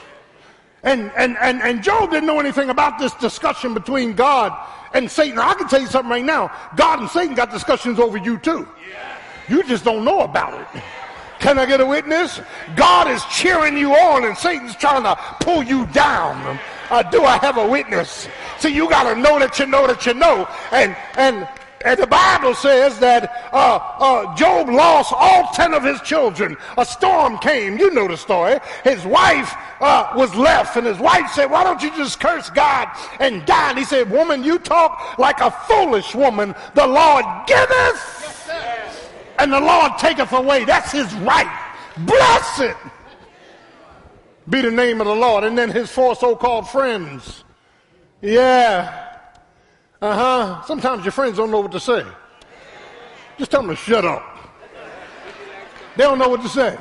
[0.83, 4.57] And, and, and, and Job didn't know anything about this discussion between God
[4.93, 5.37] and Satan.
[5.37, 6.51] I can tell you something right now.
[6.75, 8.67] God and Satan got discussions over you too.
[9.49, 10.83] You just don't know about it.
[11.39, 12.41] Can I get a witness?
[12.75, 16.59] God is cheering you on and Satan's trying to pull you down.
[16.89, 18.27] Uh, do I have a witness?
[18.59, 20.47] See, you got to know that you know that you know.
[20.71, 21.47] And, and
[21.85, 26.57] and the Bible says that uh, uh, Job lost all 10 of his children.
[26.77, 27.77] A storm came.
[27.77, 28.59] You know the story.
[28.83, 32.89] His wife uh, was left, and his wife said, Why don't you just curse God
[33.19, 33.69] and die?
[33.69, 36.55] And he said, Woman, you talk like a foolish woman.
[36.73, 38.51] The Lord giveth,
[39.39, 40.65] and the Lord taketh away.
[40.65, 41.63] That's his right.
[41.97, 42.75] Blessed
[44.49, 45.43] be the name of the Lord.
[45.43, 47.43] And then his four so called friends.
[48.21, 49.06] Yeah.
[50.01, 50.61] Uh huh.
[50.63, 52.05] Sometimes your friends don't know what to say.
[53.37, 54.23] Just tell them to shut up.
[55.95, 56.77] They don't know what to say.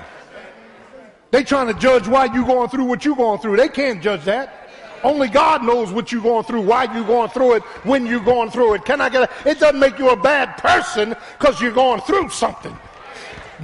[1.30, 3.56] They trying to judge why you going through what you going through.
[3.56, 4.68] They can't judge that.
[5.02, 8.50] Only God knows what you're going through, why you're going through it, when you're going
[8.50, 8.84] through it.
[8.84, 12.30] Can I get a, it doesn't make you a bad person because you're going through
[12.30, 12.76] something.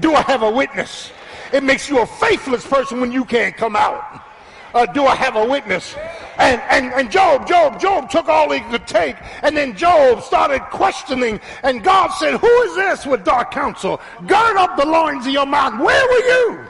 [0.01, 1.11] Do I have a witness?
[1.53, 4.23] It makes you a faithless person when you can't come out.
[4.75, 5.95] Uh, do I have a witness?
[6.39, 9.17] And, and, and Job, Job, Job took all he could take.
[9.43, 11.41] And then Job started questioning.
[11.63, 14.01] And God said, Who is this with dark counsel?
[14.27, 15.79] Gird up the loins of your mind.
[15.79, 16.65] Where were you?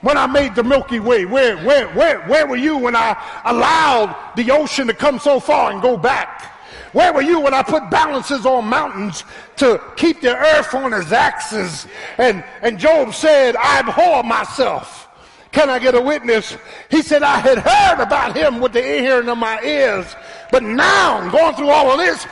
[0.00, 4.16] When I made the Milky Way, where, where, where, where were you when I allowed
[4.36, 6.54] the ocean to come so far and go back?
[6.92, 9.24] Where were you when I put balances on mountains
[9.56, 11.86] to keep the earth on its axis?
[12.16, 15.07] And, and Job said, I abhor myself.
[15.52, 16.56] Can I get a witness?
[16.90, 20.14] He said, I had heard about him with the hearing of my ears,
[20.50, 22.26] but now, going through all of this,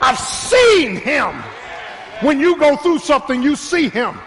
[0.00, 1.34] I've seen him.
[2.22, 4.18] When you go through something, you see him.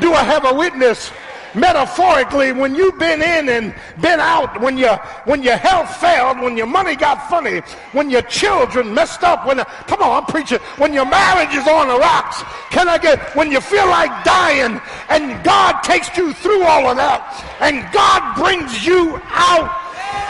[0.00, 1.10] Do I have a witness?
[1.54, 6.56] Metaphorically, when you've been in and been out, when your when your health failed, when
[6.56, 7.60] your money got funny,
[7.92, 11.88] when your children messed up, when come on, I'm preaching, when your marriage is on
[11.88, 16.62] the rocks, can I get when you feel like dying and God takes you through
[16.62, 17.22] all of that
[17.60, 19.84] and God brings you out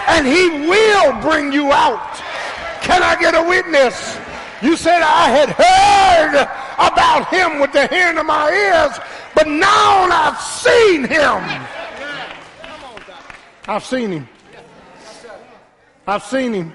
[0.08, 2.20] and he will bring you out.
[2.82, 4.18] Can I get a witness?
[4.64, 6.48] You said I had heard
[6.78, 8.98] about him with the hearing of my ears,
[9.34, 11.66] but now I've seen him.
[13.68, 14.28] I've seen him.
[16.06, 16.72] I've seen him.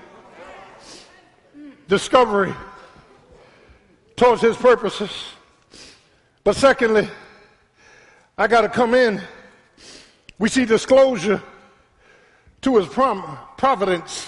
[1.87, 2.53] Discovery
[4.15, 5.09] towards his purposes.
[6.43, 7.09] But secondly,
[8.37, 9.19] I got to come in.
[10.37, 11.41] We see disclosure
[12.61, 14.27] to his prom- providence,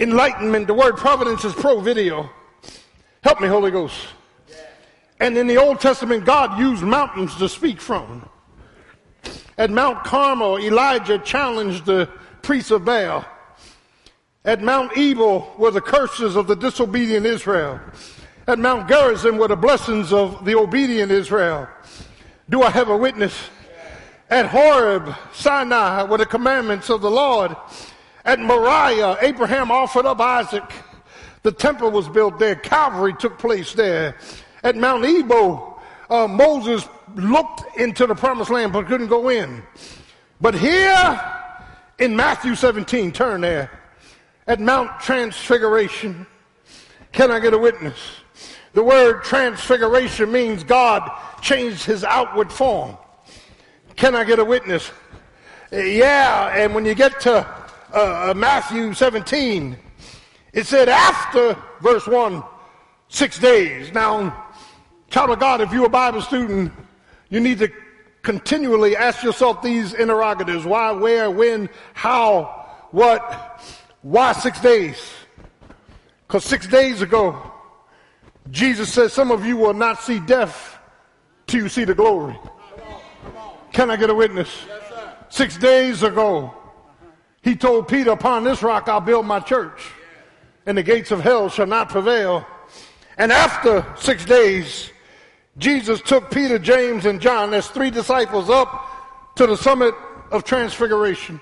[0.00, 0.66] enlightenment.
[0.66, 2.28] The word providence is pro video.
[3.22, 3.96] Help me, Holy Ghost.
[5.20, 8.28] And in the Old Testament, God used mountains to speak from.
[9.56, 12.08] At Mount Carmel, Elijah challenged the
[12.42, 13.24] priests of Baal.
[14.44, 17.80] At Mount Ebal were the curses of the disobedient Israel.
[18.46, 21.68] At Mount Gerizim were the blessings of the obedient Israel.
[22.48, 23.34] Do I have a witness?
[24.30, 27.56] At Horeb, Sinai were the commandments of the Lord.
[28.24, 30.64] At Moriah, Abraham offered up Isaac.
[31.42, 32.56] The temple was built there.
[32.56, 34.16] Calvary took place there.
[34.62, 35.80] At Mount Nebo,
[36.10, 39.62] uh, Moses looked into the promised land but couldn't go in.
[40.40, 41.20] But here
[41.98, 43.70] in Matthew 17, turn there,
[44.46, 46.26] at Mount Transfiguration,
[47.12, 47.96] can I get a witness?
[48.72, 51.10] The word transfiguration means God
[51.40, 52.96] changed his outward form.
[53.96, 54.90] Can I get a witness?
[55.72, 57.46] Yeah, and when you get to
[57.92, 59.76] uh, uh Matthew 17,
[60.58, 62.42] it said after verse 1,
[63.06, 63.92] six days.
[63.92, 64.46] Now,
[65.08, 66.72] Child of God, if you're a Bible student,
[67.30, 67.68] you need to
[68.22, 73.62] continually ask yourself these interrogatives why, where, when, how, what,
[74.02, 74.96] why six days?
[76.26, 77.40] Because six days ago,
[78.50, 80.76] Jesus said, Some of you will not see death
[81.46, 82.36] till you see the glory.
[83.72, 84.50] Can I get a witness?
[85.28, 86.52] Six days ago,
[87.42, 89.92] he told Peter, Upon this rock I'll build my church,
[90.68, 92.46] and the gates of hell shall not prevail.
[93.16, 94.90] And after six days,
[95.56, 99.94] Jesus took Peter, James, and John, as three disciples, up to the summit
[100.30, 101.40] of transfiguration.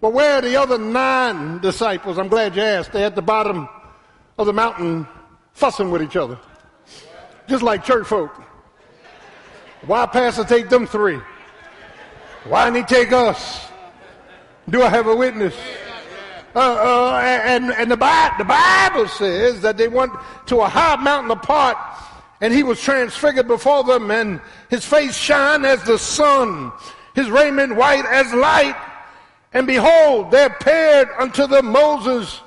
[0.00, 2.18] Well, where are the other nine disciples?
[2.18, 2.92] I'm glad you asked.
[2.92, 3.68] They're at the bottom
[4.36, 5.06] of the mountain
[5.52, 6.36] fussing with each other.
[7.46, 8.34] Just like church folk.
[9.86, 11.20] Why Pastor take them three?
[12.42, 13.68] Why didn't he take us?
[14.68, 15.54] Do I have a witness?
[16.56, 17.96] Uh, uh, and and the,
[18.38, 20.10] the Bible says that they went
[20.46, 21.76] to a high mountain apart
[22.40, 24.40] and he was transfigured before them, and
[24.70, 26.72] his face shine as the sun,
[27.14, 28.74] his raiment white as light.
[29.52, 32.40] And behold, there appeared unto them Moses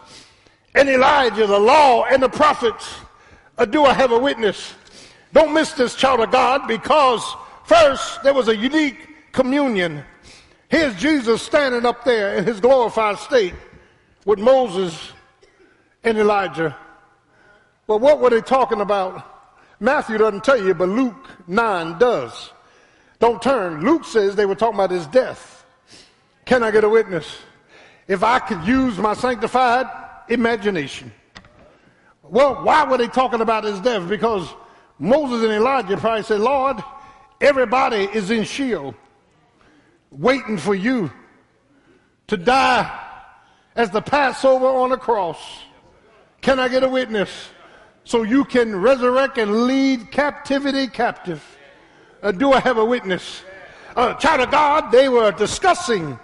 [0.74, 2.96] and Elijah, the law and the prophets.
[3.60, 4.74] Uh, do I have a witness?
[5.34, 7.24] Don't miss this, child of God, because
[7.64, 10.04] first there was a unique communion.
[10.68, 13.54] Here's Jesus standing up there in his glorified state
[14.26, 15.14] with Moses
[16.04, 16.76] and Elijah.
[17.88, 19.26] Well, what were they talking about?
[19.80, 22.52] Matthew doesn't tell you, but Luke 9 does.
[23.20, 23.82] Don't turn.
[23.82, 25.66] Luke says they were talking about his death.
[26.46, 27.38] Can I get a witness?
[28.08, 29.88] If I could use my sanctified
[30.30, 31.12] imagination.
[32.24, 34.08] Well, why were they talking about his death?
[34.08, 34.48] Because
[35.00, 36.78] Moses and Elijah probably said, Lord,
[37.42, 38.96] everybody is in Sheol
[40.12, 41.12] waiting for you
[42.28, 43.09] to die
[43.80, 45.40] as the Passover on a cross.
[46.42, 47.30] Can I get a witness?
[48.10, 51.46] so you can resurrect and lead captivity captive.
[52.24, 53.44] Uh, do I have a witness?
[53.96, 56.18] Uh, child of God, they were discussing,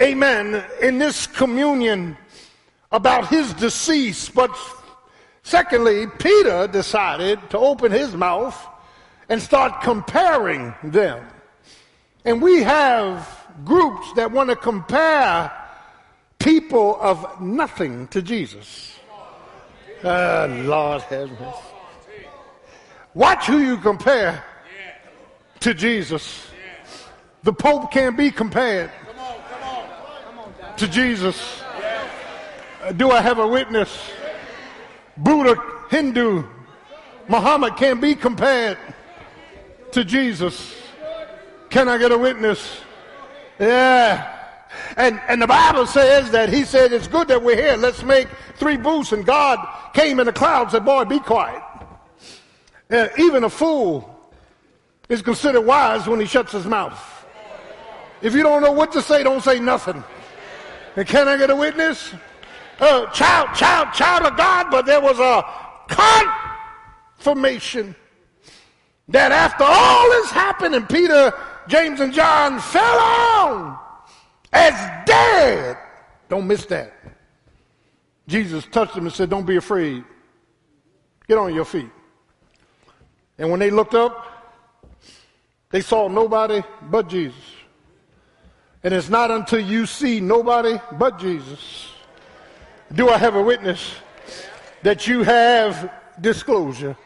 [0.00, 2.16] amen, in this communion
[2.92, 4.30] about his decease.
[4.30, 4.56] But
[5.42, 8.56] secondly, Peter decided to open his mouth
[9.28, 11.26] and start comparing them.
[12.24, 15.52] And we have groups that want to compare
[16.42, 18.98] people of nothing to Jesus.
[20.02, 21.58] Uh, Lord have mercy.
[23.14, 24.42] Watch who you compare
[25.60, 26.48] to Jesus.
[27.44, 28.90] The Pope can't be compared
[30.76, 31.62] to Jesus.
[32.96, 34.10] Do I have a witness?
[35.16, 35.54] Buddha,
[35.90, 36.44] Hindu,
[37.28, 38.78] Muhammad can't be compared
[39.92, 40.74] to Jesus.
[41.70, 42.80] Can I get a witness?
[43.60, 44.41] Yeah.
[44.96, 47.76] And, and the Bible says that he said, it's good that we're here.
[47.76, 49.12] Let's make three booths.
[49.12, 49.58] And God
[49.94, 51.62] came in the clouds and said, boy, be quiet.
[52.90, 54.08] Uh, even a fool
[55.08, 57.00] is considered wise when he shuts his mouth.
[58.20, 60.02] If you don't know what to say, don't say nothing.
[60.96, 62.14] And can I get a witness?
[62.78, 65.42] Uh, child, child, child of God, but there was a
[67.16, 67.94] confirmation
[69.08, 71.32] that after all this happened and Peter,
[71.68, 73.78] James, and John fell on
[74.52, 75.78] as dead,
[76.28, 76.92] don't miss that.
[78.28, 80.04] Jesus touched them and said, Don't be afraid.
[81.28, 81.90] Get on your feet.
[83.38, 84.26] And when they looked up,
[85.70, 87.40] they saw nobody but Jesus.
[88.84, 91.92] And it's not until you see nobody but Jesus
[92.94, 93.94] do I have a witness
[94.82, 95.90] that you have
[96.20, 96.96] disclosure.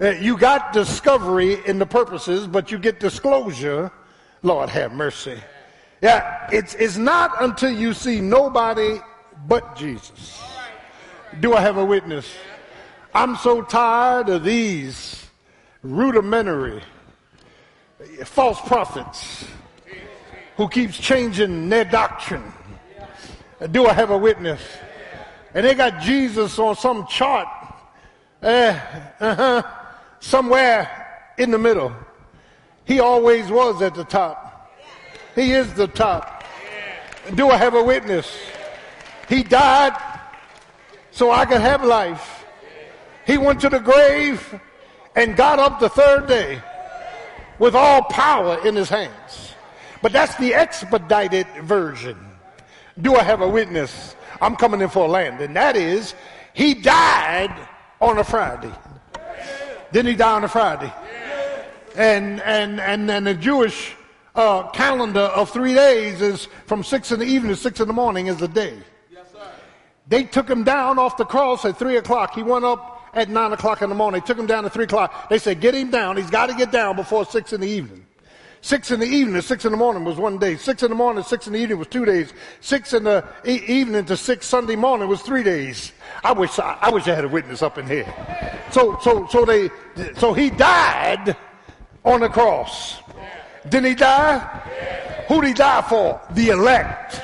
[0.00, 3.90] Uh, you got discovery in the purposes, but you get disclosure.
[4.42, 5.38] Lord have mercy.
[6.02, 9.00] Yeah, it's, it's not until you see nobody
[9.46, 10.42] but Jesus.
[11.40, 12.26] Do I have a witness?
[13.14, 15.26] I'm so tired of these
[15.82, 16.82] rudimentary
[18.24, 19.46] false prophets
[20.56, 22.52] who keeps changing their doctrine.
[23.70, 24.60] Do I have a witness?
[25.54, 27.48] And they got Jesus on some chart
[28.42, 28.78] uh,
[29.20, 29.62] uh-huh,
[30.20, 31.92] somewhere in the middle.
[32.84, 34.49] He always was at the top.
[35.34, 36.44] He is the top.
[37.34, 38.36] Do I have a witness?
[39.28, 39.96] He died
[41.10, 42.44] so I could have life.
[43.26, 44.60] He went to the grave
[45.14, 46.60] and got up the third day
[47.58, 49.54] with all power in his hands.
[50.02, 52.18] But that's the expedited version.
[53.00, 54.16] Do I have a witness?
[54.40, 55.40] I'm coming in for a land.
[55.40, 56.14] And that is,
[56.54, 57.54] he died
[58.00, 58.72] on a Friday.
[59.92, 60.92] Didn't he die on a Friday?
[61.96, 63.94] And, and, and, and the Jewish
[64.40, 67.92] uh, calendar of three days is from six in the evening to six in the
[67.92, 68.78] morning is a day.
[70.08, 72.34] They took him down off the cross at three o'clock.
[72.34, 74.20] He went up at 9 o'clock in the morning.
[74.20, 75.28] They took him down at 3 o'clock.
[75.28, 76.16] They said, get him down.
[76.16, 78.06] He's got to get down before 6 in the evening.
[78.62, 80.56] 6 in the evening 6 in the morning was one day.
[80.56, 82.32] 6 in the morning 6 in the evening was two days.
[82.60, 85.92] 6 in the e- evening to 6 Sunday morning was three days.
[86.22, 88.12] I wish I, I wish I had a witness up in here.
[88.70, 89.70] So, so, so they,
[90.18, 91.36] so he died
[92.04, 93.00] on the cross.
[93.68, 94.38] Didn't he die?
[95.28, 96.20] Who did he die for?
[96.30, 97.20] The elect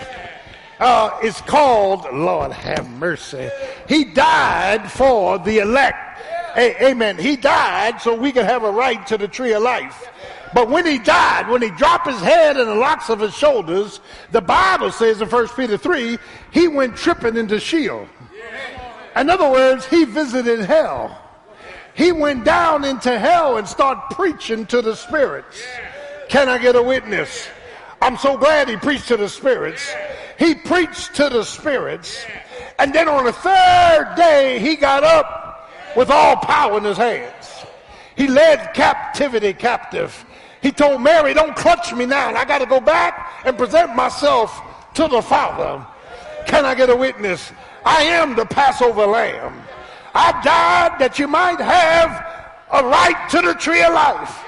[0.79, 3.49] uh, is called, Lord have mercy.
[3.89, 6.21] He died for the elect.
[6.57, 7.19] A- amen.
[7.19, 10.09] He died so we could have a right to the tree of life.
[10.55, 14.01] But when he died, when he dropped his head and the locks of his shoulders,
[14.31, 16.19] the Bible says in 1 Peter 3,
[16.51, 18.09] he went tripping into Sheol.
[19.17, 21.23] In other words, he visited hell.
[21.95, 25.63] He went down into hell and started preaching to the spirits.
[26.29, 27.49] Can I get a witness?
[28.01, 29.91] I'm so glad he preached to the spirits
[30.39, 32.25] he preached to the spirits.
[32.79, 37.65] And then on the third day, he got up with all power in his hands.
[38.17, 40.25] He led captivity captive.
[40.63, 42.35] He told Mary, Don't clutch me now.
[42.35, 44.63] I got to go back and present myself
[44.95, 45.85] to the Father.
[46.47, 47.53] Can I get a witness?
[47.85, 49.63] I am the Passover lamb.
[50.15, 52.36] I died that you might have
[52.73, 54.43] a right to the tree of life.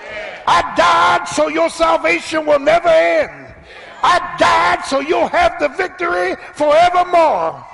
[0.46, 3.54] I died so your salvation will never end.
[4.02, 7.64] I died so you'll have the victory forevermore.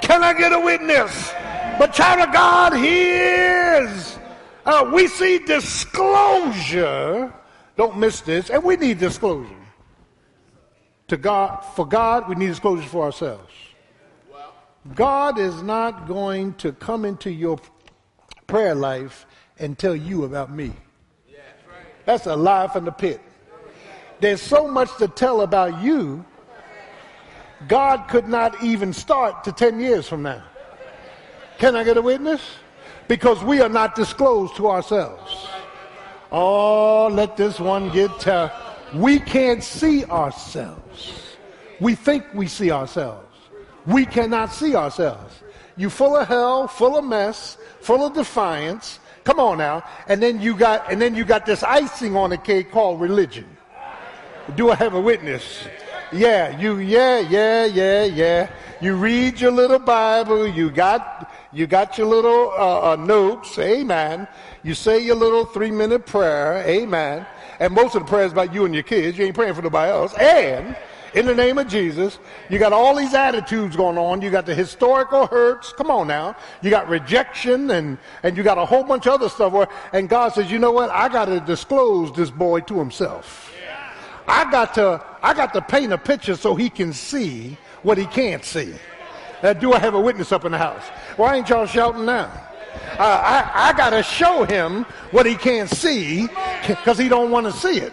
[0.00, 1.32] Can I get a witness?
[1.78, 4.18] But child of God, he is.
[4.64, 7.32] Uh, we see disclosure.
[7.76, 8.50] Don't miss this.
[8.50, 9.50] And we need disclosure.
[11.08, 13.52] To God, for God, we need disclosure for ourselves.
[14.94, 17.58] God is not going to come into your
[18.46, 19.26] prayer life
[19.58, 20.72] and tell you about me.
[22.04, 23.20] That's a lie from the pit.
[24.20, 26.24] There's so much to tell about you,
[27.66, 30.42] God could not even start to 10 years from now.
[31.58, 32.42] Can I get a witness?
[33.08, 35.46] Because we are not disclosed to ourselves.
[36.30, 38.10] Oh, let this one get.
[38.94, 41.36] We can't see ourselves.
[41.80, 43.36] We think we see ourselves.
[43.86, 45.42] We cannot see ourselves.
[45.76, 49.00] You full of hell, full of mess, full of defiance.
[49.24, 49.82] Come on now.
[50.06, 53.46] And then you got and then you got this icing on the cake called religion.
[54.56, 55.66] Do I have a witness?
[56.12, 58.50] Yeah, you, yeah, yeah, yeah, yeah.
[58.80, 60.46] You read your little Bible.
[60.46, 63.58] You got, you got your little uh, uh, notes.
[63.58, 64.28] Amen.
[64.62, 66.62] You say your little three minute prayer.
[66.68, 67.26] Amen.
[67.58, 69.18] And most of the prayers about you and your kids.
[69.18, 70.14] You ain't praying for nobody else.
[70.14, 70.76] And
[71.14, 72.18] in the name of Jesus,
[72.50, 74.20] you got all these attitudes going on.
[74.20, 75.72] You got the historical hurts.
[75.72, 76.36] Come on now.
[76.60, 80.08] You got rejection and, and you got a whole bunch of other stuff where, and
[80.08, 80.90] God says, you know what?
[80.90, 83.52] I got to disclose this boy to himself.
[84.26, 88.06] I got to, I got to paint a picture so he can see what he
[88.06, 88.74] can't see.
[89.42, 90.84] Uh, do I have a witness up in the house?
[91.16, 92.32] Why ain't y'all shouting now?
[92.98, 96.26] Uh, I, I got to show him what he can't see
[96.66, 97.92] because he don't want to see it.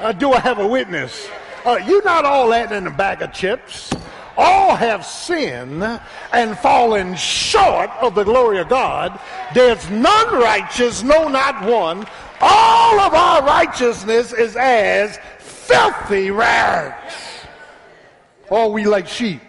[0.00, 1.28] Uh, do I have a witness?
[1.68, 3.92] Uh, you're not all that in a bag of chips.
[4.38, 5.84] All have sinned
[6.32, 9.20] and fallen short of the glory of God.
[9.52, 12.06] There's none righteous, no, not one.
[12.40, 17.12] All of our righteousness is as filthy rags.
[18.48, 19.42] All we like sheep.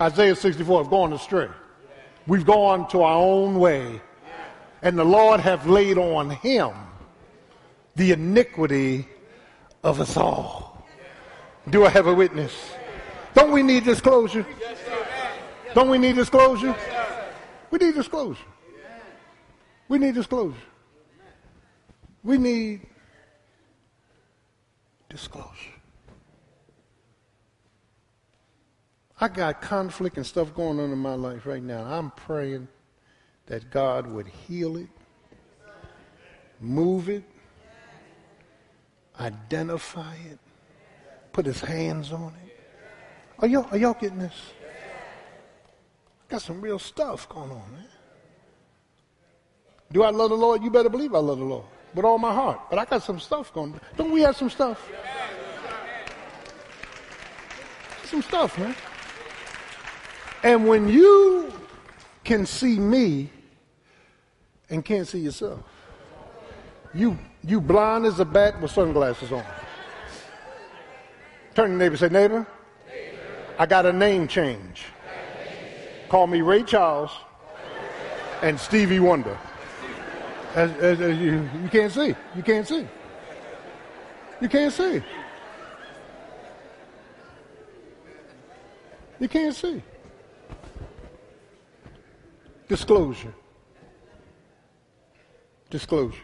[0.00, 1.48] Isaiah 64 have gone astray.
[2.26, 4.00] We've gone to our own way.
[4.80, 6.72] And the Lord have laid on him
[7.94, 9.06] the iniquity
[9.84, 10.65] of us all.
[11.68, 12.72] Do I have a witness?
[13.34, 14.46] Don't we need disclosure?
[15.74, 16.74] Don't we need disclosure?
[17.70, 18.44] We need disclosure.
[19.88, 20.56] We need disclosure.
[22.22, 22.86] We need
[25.08, 25.72] disclosure.
[29.20, 31.84] I got conflict and stuff going on in my life right now.
[31.84, 32.68] I'm praying
[33.46, 34.88] that God would heal it,
[36.60, 37.24] move it,
[39.18, 40.38] identify it,
[41.36, 42.58] put his hands on it.
[43.40, 44.32] Are y'all, are y'all getting this?
[46.30, 47.88] Got some real stuff going on, man.
[49.92, 50.62] Do I love the Lord?
[50.62, 52.60] You better believe I love the Lord with all my heart.
[52.70, 53.74] But I got some stuff going.
[53.74, 53.80] on.
[53.98, 54.90] Don't we have some stuff?
[58.04, 58.74] Some stuff, man.
[60.42, 61.52] And when you
[62.24, 63.28] can see me
[64.70, 65.60] and can't see yourself,
[66.94, 69.44] you you blind as a bat with sunglasses on.
[71.56, 72.46] Turn to neighbor say, neighbor,
[73.58, 74.84] I got a name change.
[76.10, 77.10] Call me Ray Charles
[78.42, 79.38] and Stevie Wonder.
[80.54, 82.14] As, as, as you, you can't see.
[82.36, 82.86] You can't see.
[84.42, 85.02] You can't see.
[89.18, 89.82] You can't see.
[92.68, 93.34] Disclosure.
[95.70, 96.20] Disclosure.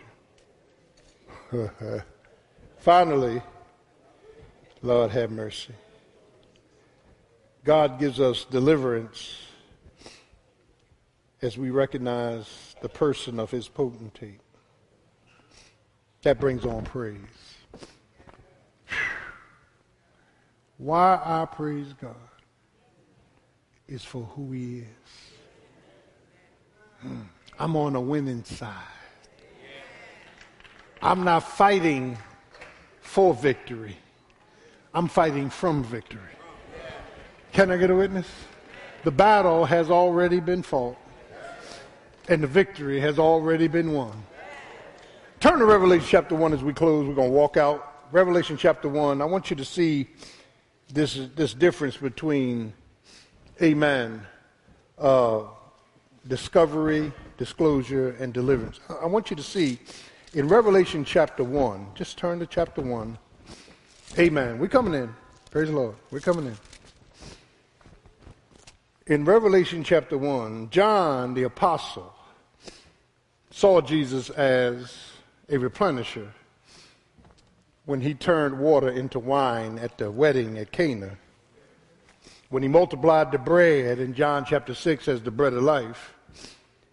[2.76, 3.40] Finally,
[4.82, 5.74] Lord have mercy.
[7.64, 9.36] God gives us deliverance
[11.40, 14.40] as we recognize the person of his potentate.
[16.22, 17.18] That brings on praise.
[20.78, 22.16] Why I praise God
[23.86, 24.86] is for who he is.
[27.00, 27.20] Hmm.
[27.58, 28.72] I'm on a winning side.
[31.00, 32.18] I'm not fighting
[33.00, 33.96] for victory.
[34.94, 36.20] I'm fighting from victory.
[37.52, 38.26] Can I get a witness?
[39.04, 40.96] The battle has already been fought
[42.28, 44.12] and the victory has already been won.
[45.40, 47.06] Turn to Revelation chapter 1 as we close.
[47.06, 48.06] We're going to walk out.
[48.12, 49.20] Revelation chapter 1.
[49.20, 50.08] I want you to see
[50.92, 52.72] this, this difference between,
[53.60, 54.24] amen,
[54.98, 55.44] uh,
[56.28, 58.78] discovery, disclosure, and deliverance.
[59.00, 59.78] I want you to see
[60.34, 63.18] in Revelation chapter 1, just turn to chapter 1.
[64.18, 64.58] Amen.
[64.58, 65.14] We're coming in.
[65.50, 65.94] Praise the Lord.
[66.10, 66.56] We're coming in
[69.06, 72.14] in Revelation chapter 1, John the apostle
[73.50, 74.96] saw Jesus as
[75.48, 76.28] a replenisher
[77.84, 81.18] when he turned water into wine at the wedding at Cana.
[82.48, 86.14] When he multiplied the bread in John chapter 6 as the bread of life.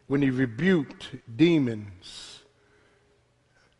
[0.07, 2.41] When he rebuked demons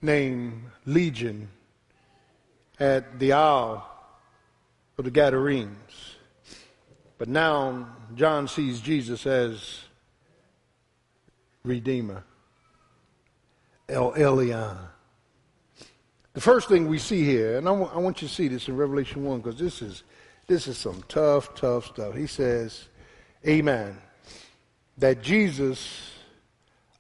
[0.02, 1.50] named Legion
[2.80, 3.86] at the Isle
[4.98, 6.10] of the Gadarenes
[7.20, 9.82] but now John sees Jesus as
[11.64, 12.24] Redeemer,
[13.90, 14.78] El Elyon.
[16.32, 18.70] The first thing we see here, and I, w- I want you to see this
[18.70, 20.04] in Revelation 1 because this is,
[20.48, 22.16] this is some tough, tough stuff.
[22.16, 22.88] He says,
[23.46, 23.98] Amen,
[24.98, 26.14] that Jesus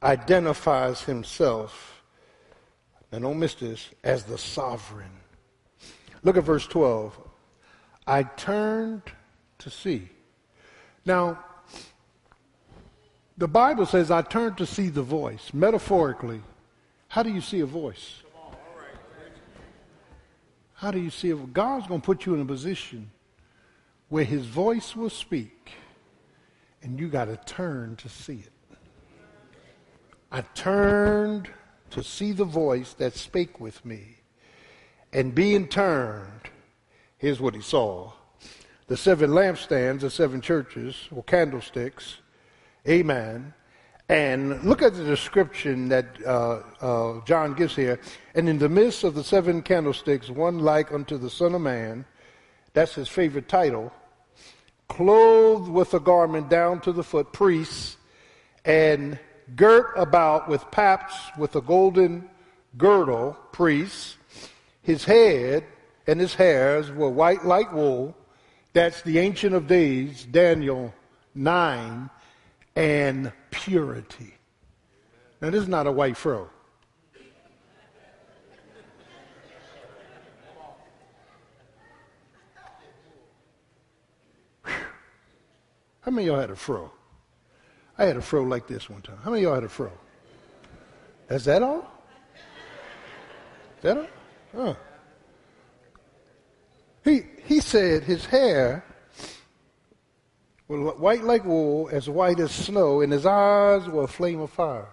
[0.04, 2.04] identifies himself,
[3.14, 5.19] and don't miss this, as the sovereign.
[6.24, 7.18] Look at verse 12.
[8.06, 9.04] I turned
[9.60, 10.10] to see.
[11.06, 11.44] Now,
[13.38, 15.54] the Bible says, I turned to see the voice.
[15.54, 16.42] Metaphorically,
[17.08, 18.24] how do you see a voice?
[20.74, 21.54] How do you see it?
[21.54, 23.12] God's going to put you in a position
[24.08, 25.72] where his voice will speak
[26.82, 28.78] and you got to turn to see it.
[30.32, 31.50] I turned
[31.92, 34.19] to see the voice that spake with me.
[35.12, 36.50] And being turned,
[37.18, 38.12] here's what he saw.
[38.88, 42.18] The seven lampstands, the seven churches, or candlesticks.
[42.88, 43.54] Amen.
[44.10, 48.00] And look at the description that uh, uh, John gives here.
[48.34, 52.06] And in the midst of the seven candlesticks, one like unto the Son of Man,
[52.74, 53.92] that's his favorite title,
[54.88, 57.98] clothed with a garment down to the foot, priests,
[58.66, 59.20] and
[59.56, 62.28] girt about with paps with a golden
[62.78, 64.18] girdle, priests.
[64.90, 65.66] His head
[66.08, 68.18] and his hairs were white like wool.
[68.74, 70.92] That's the Ancient of Days, Daniel
[71.36, 72.10] 9
[72.76, 74.34] and purity.
[75.40, 76.50] Now, this is not a white fro.
[84.64, 84.74] How
[86.08, 86.92] many of y'all had a fro?
[87.96, 89.20] I had a fro like this one time.
[89.24, 89.92] How many of y'all had a fro?
[91.30, 91.88] Is that all?
[93.78, 94.08] Is that all?
[94.56, 94.76] Huh.
[97.04, 98.84] He, he said his hair
[100.68, 104.52] was white like wool, as white as snow, and his eyes were a flame of
[104.52, 104.88] fire.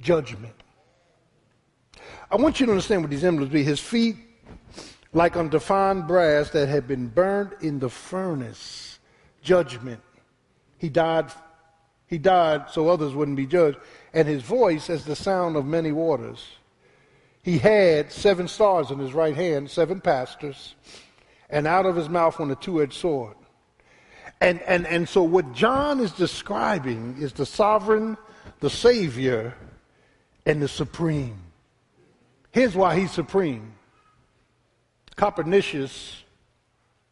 [0.00, 0.54] Judgment.
[2.30, 3.62] I want you to understand what these emblems be.
[3.62, 4.16] His feet,
[5.12, 8.98] like unto fine brass that had been burned in the furnace.
[9.42, 10.00] Judgment.
[10.78, 11.32] He died.
[12.06, 13.78] He died so others wouldn't be judged.
[14.12, 16.44] And his voice as the sound of many waters.
[17.42, 20.74] He had seven stars in his right hand, seven pastors,
[21.50, 23.36] and out of his mouth went a two-edged sword
[24.42, 28.16] and, and, and so what John is describing is the sovereign,
[28.58, 29.54] the Savior,
[30.44, 31.38] and the supreme.
[32.50, 33.74] Here's why he's supreme.
[35.14, 36.24] Copernicus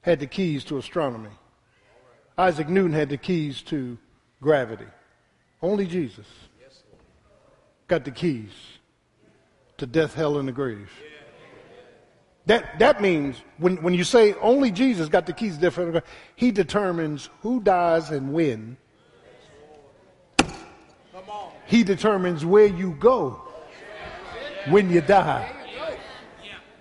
[0.01, 1.31] had the keys to astronomy.
[2.37, 3.97] Isaac Newton had the keys to
[4.43, 4.89] gravity.
[5.62, 6.26] Only Jesus
[7.87, 8.51] got the keys
[9.81, 10.91] to death, hell, and the grave.
[12.47, 16.05] That, that means when, when you say only Jesus got the keys different,
[16.37, 18.76] he determines who dies and when.
[21.66, 23.41] He determines where you go
[24.68, 25.51] when you die.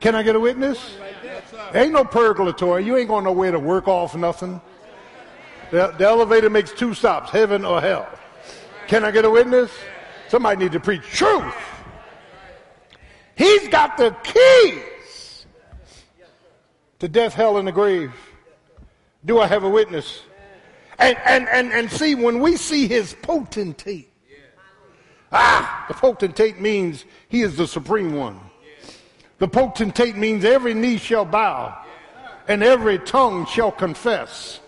[0.02, 0.98] Can I get a witness?
[1.74, 2.86] Ain't no purgatory.
[2.86, 4.60] You ain't going nowhere to work off nothing.
[5.72, 8.10] The, the elevator makes two stops, heaven or hell.
[8.88, 9.72] Can I get a witness?
[10.28, 11.54] Somebody need to preach truth.
[13.40, 15.46] He's got the keys
[17.00, 18.12] to death, hell, and the grave.
[19.24, 20.24] Do I have a witness?
[21.00, 24.12] And, and, and, and see, when we see his potentate,
[25.32, 28.42] ah, the potentate means he is the supreme one.
[29.38, 31.82] The potentate means every knee shall bow
[32.50, 34.60] and every tongue shall confess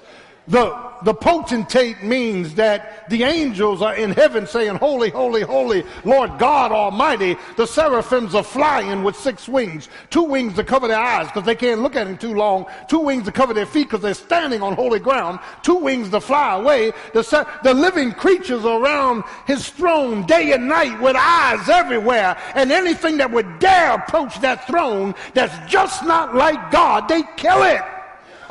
[0.48, 6.38] the, the potentate means that the angels are in heaven saying, Holy, holy, holy, Lord
[6.38, 7.38] God Almighty.
[7.58, 9.90] The seraphims are flying with six wings.
[10.10, 12.66] Two wings to cover their eyes because they can't look at him too long.
[12.88, 15.40] Two wings to cover their feet because they're standing on holy ground.
[15.64, 16.92] Two wings to fly away.
[17.14, 22.38] The, the living creatures around his throne day and night with eyes everywhere.
[22.56, 27.64] And anything that would dare approach that throne that's just not like God, they kill
[27.64, 27.82] it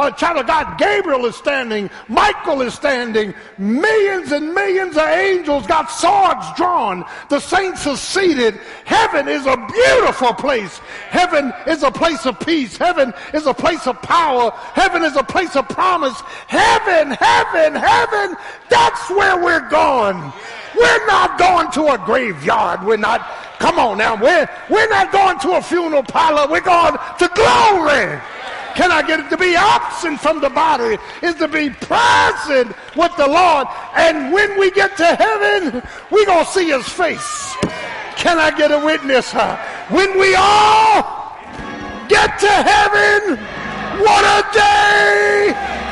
[0.00, 0.78] a child of God.
[0.78, 1.90] Gabriel is standing.
[2.08, 3.34] Michael is standing.
[3.58, 7.04] Millions and millions of angels got swords drawn.
[7.28, 8.58] The saints are seated.
[8.84, 10.78] Heaven is a beautiful place.
[11.10, 12.76] Heaven is a place of peace.
[12.76, 14.50] Heaven is a place of power.
[14.74, 16.18] Heaven is a place of promise.
[16.46, 18.36] Heaven, heaven, heaven.
[18.68, 20.32] That's where we're going.
[20.76, 22.84] We're not going to a graveyard.
[22.84, 23.20] We're not,
[23.58, 26.50] come on now, we're, we're not going to a funeral parlor.
[26.50, 28.20] We're going to glory.
[28.74, 29.30] Can I get it?
[29.30, 33.66] To be absent from the body is to be present with the Lord.
[33.96, 37.56] And when we get to heaven, we're going to see his face.
[38.16, 39.32] Can I get a witness?
[39.32, 39.56] Huh?
[39.88, 41.36] When we all
[42.08, 43.36] get to heaven,
[44.02, 45.50] what a day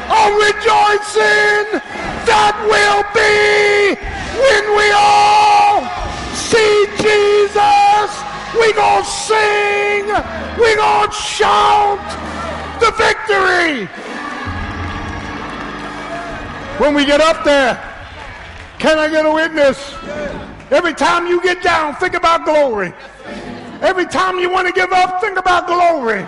[0.08, 1.80] of rejoicing
[2.28, 3.96] that will be
[4.40, 5.84] when we all
[6.34, 7.77] see Jesus.
[8.58, 10.06] Going to sing.
[10.06, 12.02] Going to shout
[12.80, 13.86] the victory.
[16.78, 17.74] When we get up there,
[18.78, 19.94] can I get a witness?
[20.70, 22.92] Every time you get down, think about glory.
[23.80, 26.26] Every time you want to give up, think about glory.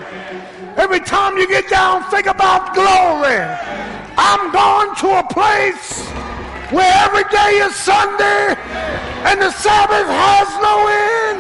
[0.76, 3.40] Every time you get down, think about glory.
[4.16, 6.08] I'm going to a place
[6.70, 8.54] where every day is Sunday
[9.26, 11.39] and the Sabbath has no end.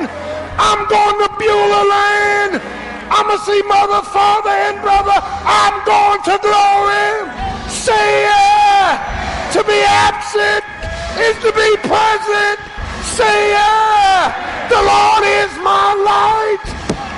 [1.40, 2.80] Beulah land
[3.10, 5.18] I'm going to see mother, father, and brother.
[5.18, 7.26] I'm going to glory.
[7.68, 9.50] Say yeah.
[9.52, 10.62] To be absent
[11.18, 12.58] is to be present.
[13.02, 14.30] Say yeah.
[14.70, 16.64] The Lord is my light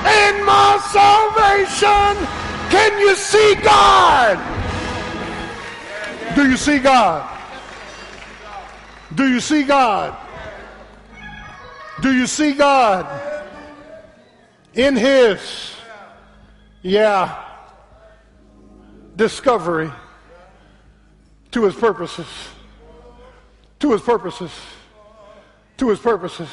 [0.09, 2.27] and my salvation.
[2.73, 4.41] Can you see God?
[6.35, 7.29] Do you see God?
[9.15, 10.17] Do you see God?
[12.01, 13.32] Do you see God
[14.75, 15.75] in His,
[16.83, 17.45] yeah,
[19.17, 19.91] discovery
[21.51, 22.27] to His purposes?
[23.81, 24.51] To His purposes.
[25.79, 26.49] To His purposes.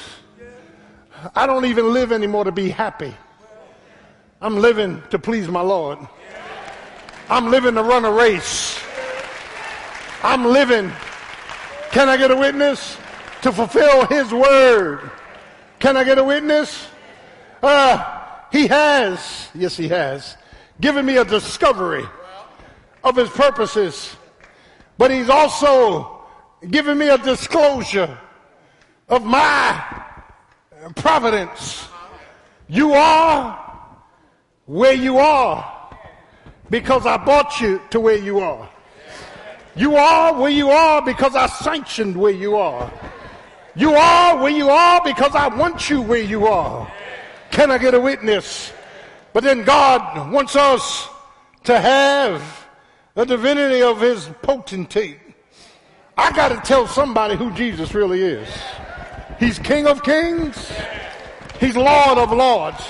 [1.36, 3.14] I don't even live anymore to be happy.
[4.42, 6.00] I'm living to please my Lord.
[7.30, 8.80] I'm living to run a race.
[10.24, 10.92] I'm living.
[11.92, 12.98] Can I get a witness?
[13.42, 15.12] To fulfill his word.
[15.80, 16.88] Can I get a witness?
[17.62, 20.38] Uh, he has, yes, he has,
[20.80, 22.06] given me a discovery
[23.04, 24.16] of his purposes.
[24.98, 26.22] But he's also
[26.70, 28.18] given me a disclosure
[29.08, 30.04] of my
[30.96, 31.88] providence.
[32.68, 33.98] You are
[34.66, 35.98] where you are
[36.70, 38.70] because I brought you to where you are.
[39.76, 42.92] You are where you are because I sanctioned where you are.
[43.76, 46.92] You are where you are because I want you where you are.
[47.52, 48.72] Can I get a witness?
[49.34, 51.08] But then God wants us
[51.66, 52.68] to have
[53.16, 55.20] the divinity of his potentate.
[56.18, 58.50] I got to tell somebody who Jesus really is.
[59.40, 60.72] He's King of Kings.
[61.60, 62.84] He's Lord of Lords.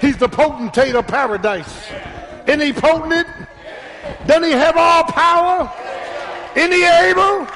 [0.00, 1.88] He's the potentate of paradise.
[2.46, 3.26] Isn't he potent?
[4.26, 5.72] Doesn't he have all power?
[6.54, 7.46] Isn't he able?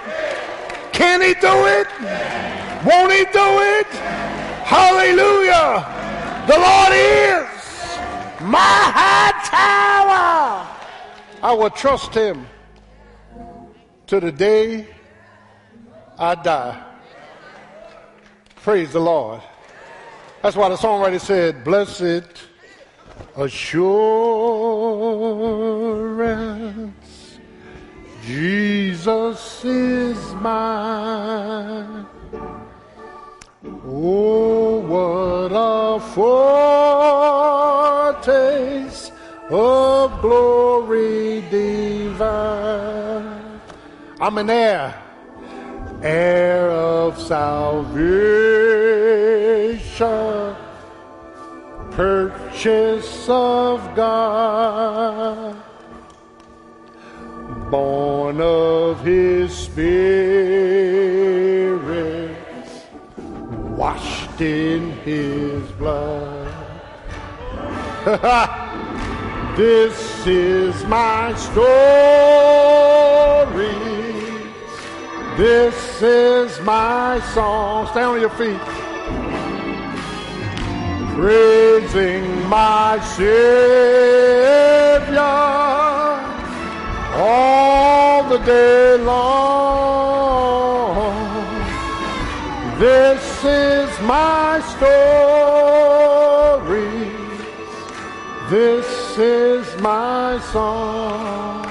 [0.92, 1.86] Can he do it?
[2.84, 3.86] Won't he do it?
[4.64, 6.00] Hallelujah.
[6.46, 7.46] The Lord is
[8.40, 10.66] my high tower.
[11.42, 12.46] I will trust him
[14.06, 14.86] to the day
[16.18, 16.82] I die.
[18.56, 19.40] Praise the Lord.
[20.42, 22.24] That's why the songwriter said, Blessed
[23.36, 23.88] assurance,
[28.22, 32.06] Jesus is mine.
[33.62, 36.00] Oh, what a
[38.24, 39.12] foretaste
[39.50, 43.60] of glory divine.
[44.18, 44.94] I'm an heir,
[46.02, 47.90] heir of salvation,
[51.90, 55.54] purchase of God,
[57.70, 59.90] born of his spirit,
[63.80, 66.52] washed in his blood.
[69.56, 71.64] this is my story.
[75.38, 77.86] This is my song.
[77.86, 78.60] Stand on your feet.
[81.14, 84.40] Praising my Savior
[87.16, 88.89] all the day
[94.10, 96.02] my story.
[98.50, 101.62] This is my song.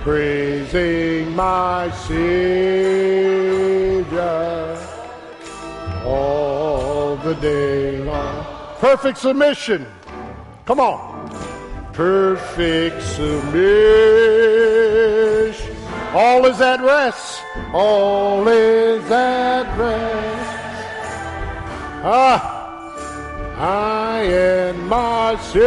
[0.00, 2.56] Praising my Savior
[6.06, 8.46] all the day long.
[8.78, 9.86] Perfect submission.
[10.64, 11.28] Come on.
[11.92, 14.95] Perfect submission.
[16.46, 17.42] All is at rest.
[17.72, 20.86] All is at rest.
[22.04, 22.52] Ah.
[23.58, 25.66] I and my Savior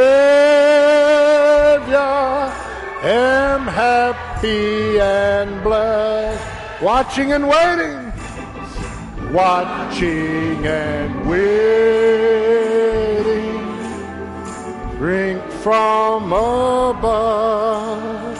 [3.03, 8.13] am happy and blessed, watching and waiting,
[9.33, 11.59] watching and waiting,
[14.97, 18.37] drink from above,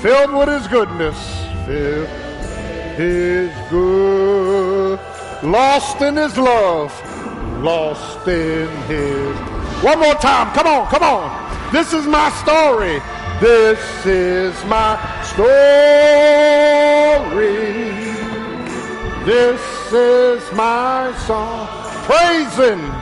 [0.00, 1.37] filled with His goodness,
[1.68, 2.08] filled
[2.96, 4.98] His good,
[5.44, 6.92] lost in His love
[7.62, 9.36] lost in his.
[9.82, 10.54] One more time.
[10.54, 11.72] Come on, come on.
[11.72, 13.02] This is my story.
[13.40, 15.48] This is my story.
[19.24, 19.60] This
[19.92, 21.68] is my song.
[22.06, 22.92] Praising.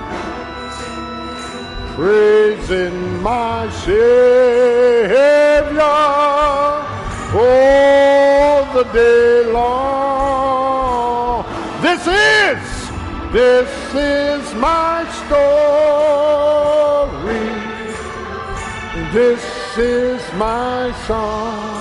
[1.95, 5.11] Praising my Savior
[5.81, 6.87] all
[8.77, 11.45] the day long.
[11.81, 12.61] This is,
[13.33, 16.37] this is my story.
[19.15, 21.73] This is my song.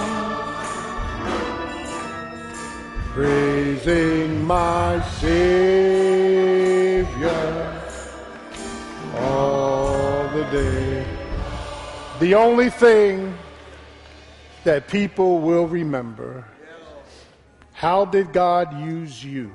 [3.12, 5.43] Praising my Savior
[9.18, 11.06] all the day.
[12.22, 13.38] The only thing
[14.64, 16.46] that people will remember
[17.76, 19.51] how did God use you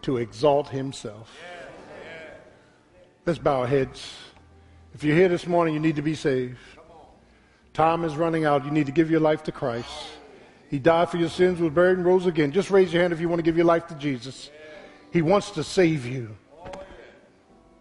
[0.00, 1.30] to exalt himself?
[3.26, 4.10] Let's bow our heads.
[4.94, 6.56] If you're here this morning, you need to be saved.
[7.74, 8.64] Time is running out.
[8.64, 9.92] You need to give your life to Christ.
[10.70, 12.52] He died for your sins, was buried, and rose again.
[12.52, 14.50] Just raise your hand if you want to give your life to Jesus.
[15.12, 16.34] He wants to save you.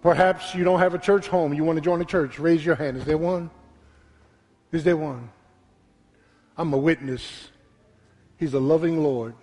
[0.01, 1.53] Perhaps you don't have a church home.
[1.53, 2.39] You want to join a church.
[2.39, 2.97] Raise your hand.
[2.97, 3.49] Is there one?
[4.73, 5.29] Is there one?
[6.57, 7.51] I'm a witness.
[8.37, 9.35] He's a loving Lord.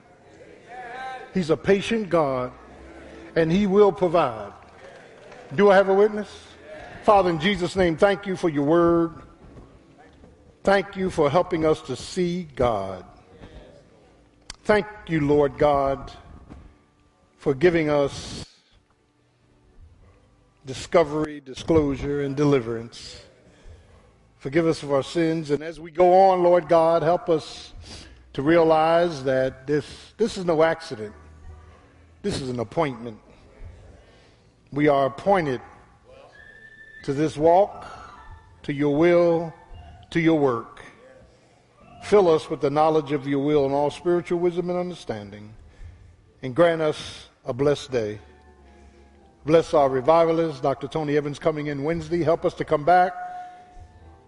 [1.32, 2.52] He's a patient God,
[3.34, 4.52] and He will provide.
[5.54, 6.28] Do I have a witness?
[7.02, 9.14] Father, in Jesus' name, thank you for your word.
[10.62, 13.04] Thank you for helping us to see God.
[14.62, 16.10] Thank you, Lord God,
[17.36, 18.46] for giving us
[20.64, 23.20] discovery, disclosure, and deliverance.
[24.38, 25.50] Forgive us of our sins.
[25.50, 27.74] And as we go on, Lord God, help us
[28.34, 31.14] to realize that this, this is no accident.
[32.22, 33.18] This is an appointment.
[34.72, 35.60] We are appointed
[37.04, 37.86] to this walk,
[38.64, 39.54] to your will,
[40.10, 40.82] to your work.
[42.02, 45.54] Fill us with the knowledge of your will and all spiritual wisdom and understanding,
[46.42, 48.18] and grant us a blessed day.
[49.46, 50.88] Bless our revivalist, Dr.
[50.88, 52.22] Tony Evans, coming in Wednesday.
[52.22, 53.14] Help us to come back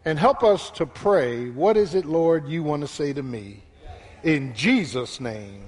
[0.04, 1.50] and help us to pray.
[1.50, 3.62] What is it, Lord, you want to say to me?
[4.22, 5.62] In Jesus' name,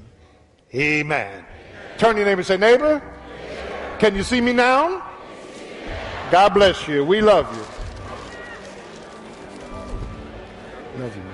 [0.74, 1.26] amen.
[1.26, 1.44] amen.
[1.98, 3.02] Turn your neighbor and say, Neighbor,
[3.98, 5.04] can you see me now?
[6.30, 7.04] God bless you.
[7.04, 7.62] We love you.
[11.02, 11.27] Love you.